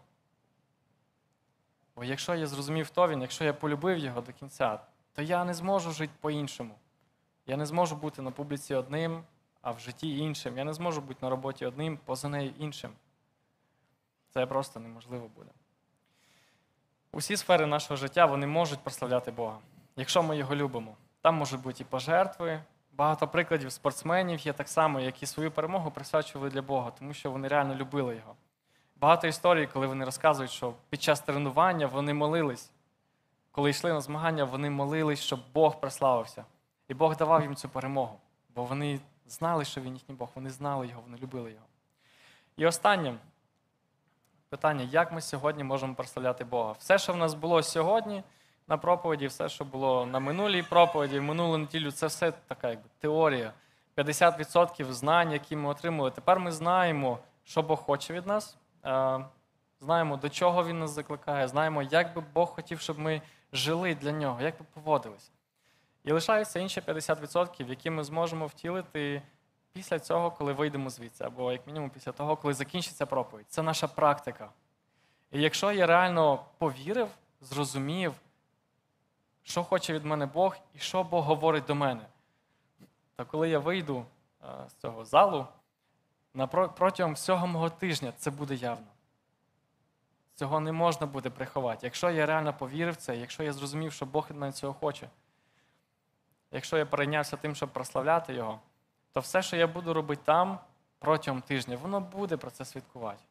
Бо 1.96 2.04
якщо 2.04 2.36
я 2.36 2.48
зрозумів, 2.48 2.88
хто 2.88 3.08
він, 3.08 3.22
якщо 3.22 3.44
я 3.44 3.54
полюбив 3.54 3.98
його 3.98 4.22
до 4.22 4.34
кінця, 4.34 4.80
то 5.14 5.22
я 5.22 5.44
не 5.44 5.54
зможу 5.54 5.92
жити 5.92 6.14
по-іншому. 6.22 6.76
Я 7.46 7.58
не 7.58 7.66
зможу 7.66 7.96
бути 7.96 8.22
на 8.22 8.32
публіці 8.32 8.76
одним, 8.76 9.24
а 9.62 9.72
в 9.72 9.80
житті 9.80 10.18
іншим. 10.18 10.58
Я 10.58 10.64
не 10.64 10.74
зможу 10.74 11.02
бути 11.02 11.20
на 11.22 11.30
роботі 11.30 11.66
одним, 11.66 12.00
поза 12.06 12.30
нею 12.30 12.54
іншим. 12.60 12.92
Це 14.30 14.46
просто 14.46 14.80
неможливо 14.80 15.30
буде. 15.36 15.50
Усі 17.12 17.38
сфери 17.38 17.66
нашого 17.66 17.98
життя 17.98 18.26
вони 18.26 18.48
можуть 18.48 18.80
прославляти 18.80 19.32
Бога, 19.32 19.58
якщо 19.96 20.24
ми 20.24 20.38
його 20.38 20.56
любимо. 20.56 20.96
Там 21.22 21.36
можуть 21.36 21.62
бути 21.62 21.84
і 21.84 21.86
пожертви. 21.86 22.62
Багато 22.92 23.28
прикладів 23.28 23.72
спортсменів 23.72 24.40
є 24.40 24.54
так 24.54 24.70
само, 24.70 25.00
які 25.00 25.26
свою 25.26 25.52
перемогу 25.52 25.92
присвячували 25.92 26.50
для 26.50 26.62
Бога, 26.62 26.92
тому 27.00 27.14
що 27.14 27.32
вони 27.32 27.48
реально 27.48 27.76
любили 27.76 28.16
його. 28.16 28.36
Багато 28.96 29.28
історій, 29.28 29.68
коли 29.74 29.88
вони 29.88 30.06
розказують, 30.06 30.52
що 30.52 30.74
під 30.90 31.02
час 31.02 31.22
тренування 31.22 31.88
вони 31.88 32.14
молились. 32.14 32.72
Коли 33.56 33.70
йшли 33.70 33.94
на 33.94 34.02
змагання, 34.02 34.44
вони 34.44 34.70
молились, 34.70 35.20
щоб 35.20 35.40
Бог 35.54 35.80
прославився. 35.80 36.46
І 36.88 36.94
Бог 36.94 37.18
давав 37.18 37.42
їм 37.42 37.56
цю 37.56 37.70
перемогу, 37.70 38.20
бо 38.56 38.64
вони 38.64 39.00
знали, 39.28 39.66
що 39.66 39.82
він 39.82 39.94
їхній 39.94 40.16
Бог, 40.16 40.30
вони 40.36 40.50
знали 40.50 40.88
його, 40.88 41.02
вони 41.02 41.18
любили 41.18 41.52
його. 41.52 41.66
І 42.58 42.66
останнє 42.66 43.16
питання: 44.50 44.84
як 44.84 45.12
ми 45.12 45.22
сьогодні 45.22 45.64
можемо 45.64 45.96
прославляти 45.96 46.44
Бога? 46.44 46.72
Все, 46.72 46.98
що 46.98 47.14
в 47.14 47.18
нас 47.18 47.34
було 47.34 47.64
сьогодні 47.64 48.24
на 48.68 48.78
проповіді, 48.78 49.28
все, 49.28 49.50
що 49.50 49.66
було 49.66 50.06
на 50.06 50.20
минулій 50.20 50.64
проповіді, 50.64 51.20
в 51.20 51.24
минулу 51.24 51.58
неділю, 51.58 51.92
це 51.92 52.08
все 52.08 52.32
така 52.32 52.70
якби 52.70 52.90
теорія. 53.00 53.54
50% 53.98 54.92
знань, 54.92 55.32
які 55.32 55.56
ми 55.56 55.70
отримали. 55.70 56.12
Тепер 56.12 56.40
ми 56.40 56.52
знаємо, 56.52 57.20
що 57.44 57.62
Бог 57.62 57.80
хоче 57.80 58.14
від 58.14 58.28
нас, 58.28 58.58
е, 58.86 59.20
знаємо, 59.84 60.18
до 60.18 60.30
чого 60.30 60.66
Він 60.66 60.80
нас 60.80 60.92
закликає, 60.92 61.48
знаємо, 61.48 61.82
як 61.84 62.14
би 62.14 62.24
Бог 62.34 62.50
хотів, 62.50 62.80
щоб 62.80 63.00
ми 63.00 63.22
жили 63.54 63.96
для 63.96 64.12
нього, 64.12 64.42
як 64.42 64.58
би 64.60 64.66
поводились. 64.74 65.32
І 66.04 66.12
лишаються 66.12 66.60
інші 66.60 66.82
50%, 66.82 67.70
які 67.70 67.90
ми 67.90 68.04
зможемо 68.04 68.48
втілити 68.48 69.22
після 69.74 70.00
цього, 70.00 70.32
коли 70.32 70.54
вийдемо 70.54 70.90
звідси, 70.90 71.24
або 71.24 71.52
як 71.52 71.68
мінімум 71.68 71.90
після 71.90 72.12
того, 72.12 72.36
коли 72.36 72.54
закінчиться 72.54 73.06
проповідь. 73.06 73.46
Це 73.50 73.62
наша 73.62 73.88
практика. 73.88 74.50
І 75.32 75.42
якщо 75.42 75.72
я 75.72 75.88
реально 75.88 76.46
повірив, 76.58 77.10
зрозумів, 77.42 78.14
що 79.44 79.64
хоче 79.64 79.94
від 79.94 80.06
мене 80.06 80.26
Бог 80.26 80.58
і 80.76 80.80
що 80.80 81.04
Бог 81.04 81.24
говорить 81.24 81.66
до 81.66 81.76
мене, 81.76 82.06
то 83.16 83.26
коли 83.26 83.50
я 83.50 83.60
вийду 83.60 84.06
з 84.68 84.74
цього 84.74 85.06
залу, 85.06 85.48
протягом 86.76 87.14
всього 87.14 87.48
мого 87.48 87.70
тижня 87.70 88.14
це 88.18 88.32
буде 88.32 88.56
явно. 88.56 88.93
Цього 90.36 90.60
не 90.60 90.72
можна 90.72 91.08
буде 91.08 91.30
приховати. 91.30 91.80
Якщо 91.84 92.10
я 92.10 92.26
реально 92.26 92.54
повірив 92.54 92.94
в 92.94 92.98
це, 92.98 93.18
якщо 93.18 93.44
я 93.44 93.54
зрозумів, 93.54 93.94
що 93.94 94.06
Бог 94.06 94.28
мене 94.32 94.52
цього 94.52 94.74
хоче, 94.74 95.10
якщо 96.52 96.78
я 96.78 96.86
перейнявся 96.86 97.38
тим, 97.38 97.56
щоб 97.56 97.70
прославляти 97.70 98.34
Його, 98.34 98.60
то 99.12 99.20
все, 99.20 99.42
що 99.42 99.56
я 99.56 99.68
буду 99.68 99.94
робити 99.94 100.22
там 100.26 100.60
протягом 101.00 101.42
тижня, 101.42 101.78
воно 101.78 102.00
буде 102.00 102.38
про 102.38 102.52
це 102.52 102.66
святкувати. 102.66 103.24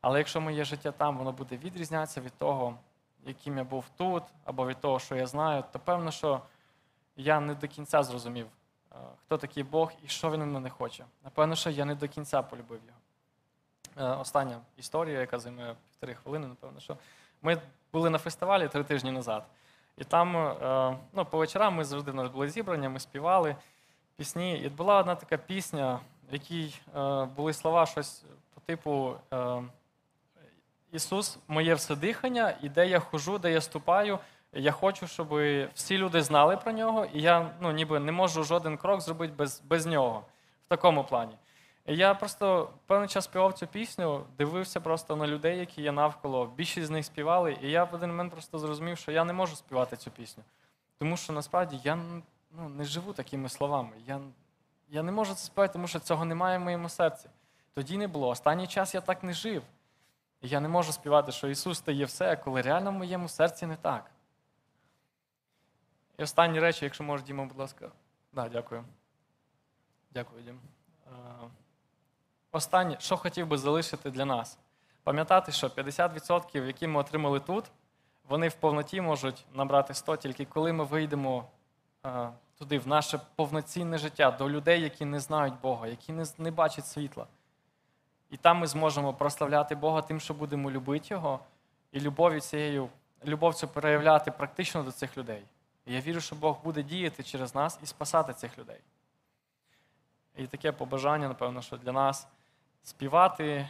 Але 0.00 0.18
якщо 0.18 0.40
моє 0.40 0.64
життя 0.64 0.92
там, 0.92 1.18
воно 1.18 1.32
буде 1.32 1.56
відрізнятися 1.56 2.20
від 2.20 2.32
того, 2.32 2.78
яким 3.24 3.58
я 3.58 3.64
був 3.64 3.84
тут, 3.96 4.22
або 4.44 4.66
від 4.66 4.80
того, 4.80 4.98
що 4.98 5.16
я 5.16 5.26
знаю, 5.26 5.64
то 5.72 5.78
певно, 5.78 6.10
що 6.10 6.42
я 7.16 7.40
не 7.40 7.54
до 7.54 7.68
кінця 7.68 8.02
зрозумів, 8.02 8.46
е, 8.92 8.96
хто 9.20 9.38
такий 9.38 9.62
Бог 9.62 9.92
і 10.02 10.08
що 10.08 10.30
він 10.30 10.52
мене 10.52 10.70
хоче. 10.70 11.04
Напевно, 11.24 11.56
що 11.56 11.70
я 11.70 11.84
не 11.84 11.94
до 11.94 12.08
кінця 12.08 12.42
полюбив 12.42 12.80
його. 12.86 12.98
Е, 13.96 14.04
остання 14.04 14.60
історія, 14.76 15.20
яка 15.20 15.38
займає 15.38 15.74
півтори 15.90 16.14
хвилини, 16.14 16.46
напевно, 16.46 16.80
що 16.80 16.96
ми 17.42 17.58
були 17.92 18.10
на 18.10 18.18
фестивалі 18.18 18.68
три 18.68 18.84
тижні 18.84 19.10
назад. 19.10 19.44
І 19.98 20.04
там 20.04 20.36
е, 20.36 20.98
ну, 21.12 21.24
по 21.24 21.38
вечорам 21.38 21.74
ми 21.74 21.84
завжди 21.84 22.10
в 22.10 22.14
нас 22.14 22.28
були 22.28 22.48
зібрання, 22.48 22.88
ми 22.88 23.00
співали 23.00 23.56
пісні. 24.16 24.58
І 24.58 24.68
була 24.68 25.00
одна 25.00 25.14
така 25.14 25.36
пісня, 25.36 26.00
в 26.30 26.32
якій 26.32 26.74
були 27.36 27.52
слова 27.52 27.86
щось 27.86 28.24
по 28.54 28.60
типу. 28.60 29.14
Ісус, 30.92 31.38
моє 31.48 31.74
все 31.74 31.96
дихання, 31.96 32.54
і 32.62 32.68
де 32.68 32.88
я 32.88 33.00
хожу, 33.00 33.38
де 33.38 33.52
я 33.52 33.60
ступаю. 33.60 34.18
Я 34.52 34.72
хочу, 34.72 35.06
щоб 35.06 35.28
всі 35.74 35.98
люди 35.98 36.22
знали 36.22 36.56
про 36.56 36.72
нього, 36.72 37.06
і 37.14 37.20
я 37.20 37.50
ну, 37.60 37.72
ніби 37.72 38.00
не 38.00 38.12
можу 38.12 38.44
жоден 38.44 38.76
крок 38.76 39.00
зробити 39.00 39.32
без 39.38 39.60
без 39.60 39.86
нього 39.86 40.24
в 40.66 40.68
такому 40.68 41.04
плані. 41.04 41.32
І 41.86 41.96
я 41.96 42.14
просто 42.14 42.70
певний 42.86 43.08
час 43.08 43.24
співав 43.24 43.52
цю 43.52 43.66
пісню, 43.66 44.24
дивився 44.38 44.80
просто 44.80 45.16
на 45.16 45.26
людей, 45.26 45.58
які 45.58 45.82
є 45.82 45.92
навколо. 45.92 46.46
Більшість 46.46 46.86
з 46.86 46.90
них 46.90 47.04
співали, 47.04 47.58
і 47.62 47.70
я 47.70 47.84
в 47.84 47.94
один 47.94 48.10
момент 48.10 48.32
просто 48.32 48.58
зрозумів, 48.58 48.98
що 48.98 49.12
я 49.12 49.24
не 49.24 49.32
можу 49.32 49.56
співати 49.56 49.96
цю 49.96 50.10
пісню. 50.10 50.44
Тому 50.98 51.16
що 51.16 51.32
насправді 51.32 51.80
я 51.84 51.98
ну, 52.50 52.68
не 52.68 52.84
живу 52.84 53.12
такими 53.12 53.48
словами. 53.48 53.90
Я 54.06 54.20
я 54.88 55.02
не 55.02 55.12
можу 55.12 55.34
це 55.34 55.44
співати, 55.44 55.72
тому 55.72 55.86
що 55.86 55.98
цього 55.98 56.24
немає 56.24 56.58
в 56.58 56.60
моєму 56.60 56.88
серці. 56.88 57.28
Тоді 57.74 57.96
не 57.96 58.08
було. 58.08 58.28
Останній 58.28 58.66
час 58.66 58.94
я 58.94 59.00
так 59.00 59.22
не 59.22 59.32
жив. 59.32 59.62
І 60.40 60.48
я 60.48 60.60
не 60.60 60.68
можу 60.68 60.92
співати, 60.92 61.32
що 61.32 61.48
Ісус 61.48 61.78
стає 61.78 62.04
все, 62.04 62.36
коли 62.36 62.62
реально 62.62 62.90
в 62.90 62.94
моєму 62.94 63.28
серці 63.28 63.66
не 63.66 63.76
так. 63.76 64.10
І 66.18 66.22
останні 66.22 66.60
речі, 66.60 66.84
якщо 66.84 67.04
можеш, 67.04 67.26
Діма, 67.26 67.44
будь 67.44 67.58
ласка. 67.58 67.90
Да, 68.32 68.48
дякую. 68.48 68.84
Дякую, 70.10 70.42
Дім. 70.42 70.60
Останнє, 72.52 72.96
що 73.00 73.16
хотів 73.16 73.46
би 73.46 73.58
залишити 73.58 74.10
для 74.10 74.24
нас. 74.24 74.58
Пам'ятати, 75.02 75.52
що 75.52 75.68
50%, 75.68 76.66
які 76.66 76.86
ми 76.86 77.00
отримали 77.00 77.40
тут, 77.40 77.64
вони 78.28 78.48
в 78.48 78.54
повноті 78.54 79.00
можуть 79.00 79.46
набрати 79.54 79.94
100, 79.94 80.16
тільки 80.16 80.44
коли 80.44 80.72
ми 80.72 80.84
вийдемо 80.84 81.44
туди, 82.58 82.78
в 82.78 82.88
наше 82.88 83.20
повноцінне 83.36 83.98
життя, 83.98 84.30
до 84.30 84.50
людей, 84.50 84.82
які 84.82 85.04
не 85.04 85.20
знають 85.20 85.54
Бога, 85.62 85.86
які 85.86 86.12
не, 86.12 86.24
не 86.38 86.50
бачать 86.50 86.86
світла. 86.86 87.26
І 88.30 88.36
там 88.36 88.58
ми 88.58 88.66
зможемо 88.66 89.14
прославляти 89.14 89.74
Бога 89.74 90.02
тим, 90.02 90.20
що 90.20 90.34
будемо 90.34 90.70
любити 90.70 91.06
Його, 91.10 91.40
і 91.92 92.00
любов'ю 92.00 92.40
цією, 92.40 92.88
любов 93.24 93.54
цю 93.54 93.68
переявляти 93.68 94.30
практично 94.30 94.82
до 94.82 94.92
цих 94.92 95.18
людей. 95.18 95.42
І 95.86 95.94
я 95.94 96.00
вірю, 96.00 96.20
що 96.20 96.36
Бог 96.36 96.58
буде 96.64 96.82
діяти 96.82 97.22
через 97.22 97.54
нас 97.54 97.78
і 97.82 97.86
спасати 97.86 98.34
цих 98.34 98.58
людей. 98.58 98.80
І 100.36 100.46
таке 100.46 100.72
побажання, 100.72 101.28
напевно, 101.28 101.62
що 101.62 101.76
для 101.76 101.92
нас 101.92 102.28
співати 102.82 103.68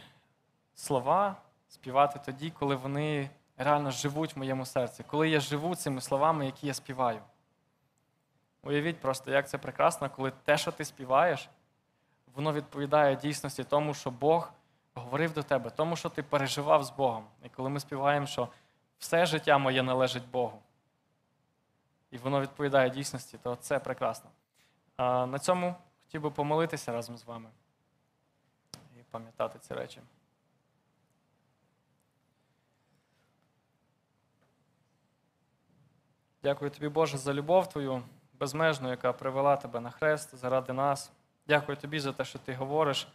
слова, 0.75 1.35
співати 1.67 2.19
тоді, 2.25 2.51
коли 2.51 2.75
вони 2.75 3.29
реально 3.57 3.91
живуть 3.91 4.35
в 4.35 4.39
моєму 4.39 4.65
серці, 4.65 5.03
коли 5.07 5.29
я 5.29 5.39
живу 5.39 5.75
цими 5.75 6.01
словами, 6.01 6.45
які 6.45 6.67
я 6.67 6.73
співаю. 6.73 7.19
Уявіть 8.63 8.99
просто, 8.99 9.31
як 9.31 9.49
це 9.49 9.57
прекрасно, 9.57 10.09
коли 10.09 10.31
те, 10.43 10.57
що 10.57 10.71
ти 10.71 10.85
співаєш, 10.85 11.49
воно 12.35 12.53
відповідає 12.53 13.15
дійсності 13.15 13.63
тому, 13.63 13.93
що 13.93 14.11
Бог 14.11 14.51
говорив 14.93 15.33
до 15.33 15.43
тебе, 15.43 15.69
тому, 15.69 15.95
що 15.95 16.09
ти 16.09 16.23
переживав 16.23 16.83
з 16.83 16.89
Богом. 16.89 17.25
І 17.43 17.49
коли 17.49 17.69
ми 17.69 17.79
співаємо, 17.79 18.25
що 18.25 18.47
все 18.99 19.25
життя 19.25 19.57
моє 19.57 19.83
належить 19.83 20.29
Богу, 20.29 20.59
і 22.11 22.17
воно 22.17 22.41
відповідає 22.41 22.89
дійсності, 22.89 23.37
то 23.43 23.55
це 23.55 23.79
прекрасно. 23.79 24.29
На 24.97 25.39
цьому 25.39 25.75
хотів 26.03 26.21
би 26.21 26.31
помолитися 26.31 26.91
разом 26.91 27.17
з 27.17 27.25
вами 27.25 27.49
пам'ятати 29.13 29.59
ці 29.59 29.73
речі. 29.73 30.01
Дякую 36.43 36.71
тобі, 36.71 36.89
Боже, 36.89 37.17
за 37.17 37.33
любов 37.33 37.69
твою 37.69 38.03
безмежну, 38.33 38.89
яка 38.89 39.13
привела 39.13 39.55
тебе 39.55 39.79
на 39.79 39.91
хрест 39.91 40.35
заради 40.35 40.73
нас. 40.73 41.11
Дякую 41.47 41.77
тобі 41.77 41.99
за 41.99 42.13
те, 42.13 42.25
що 42.25 42.39
ти 42.39 42.53
говориш. 42.53 43.07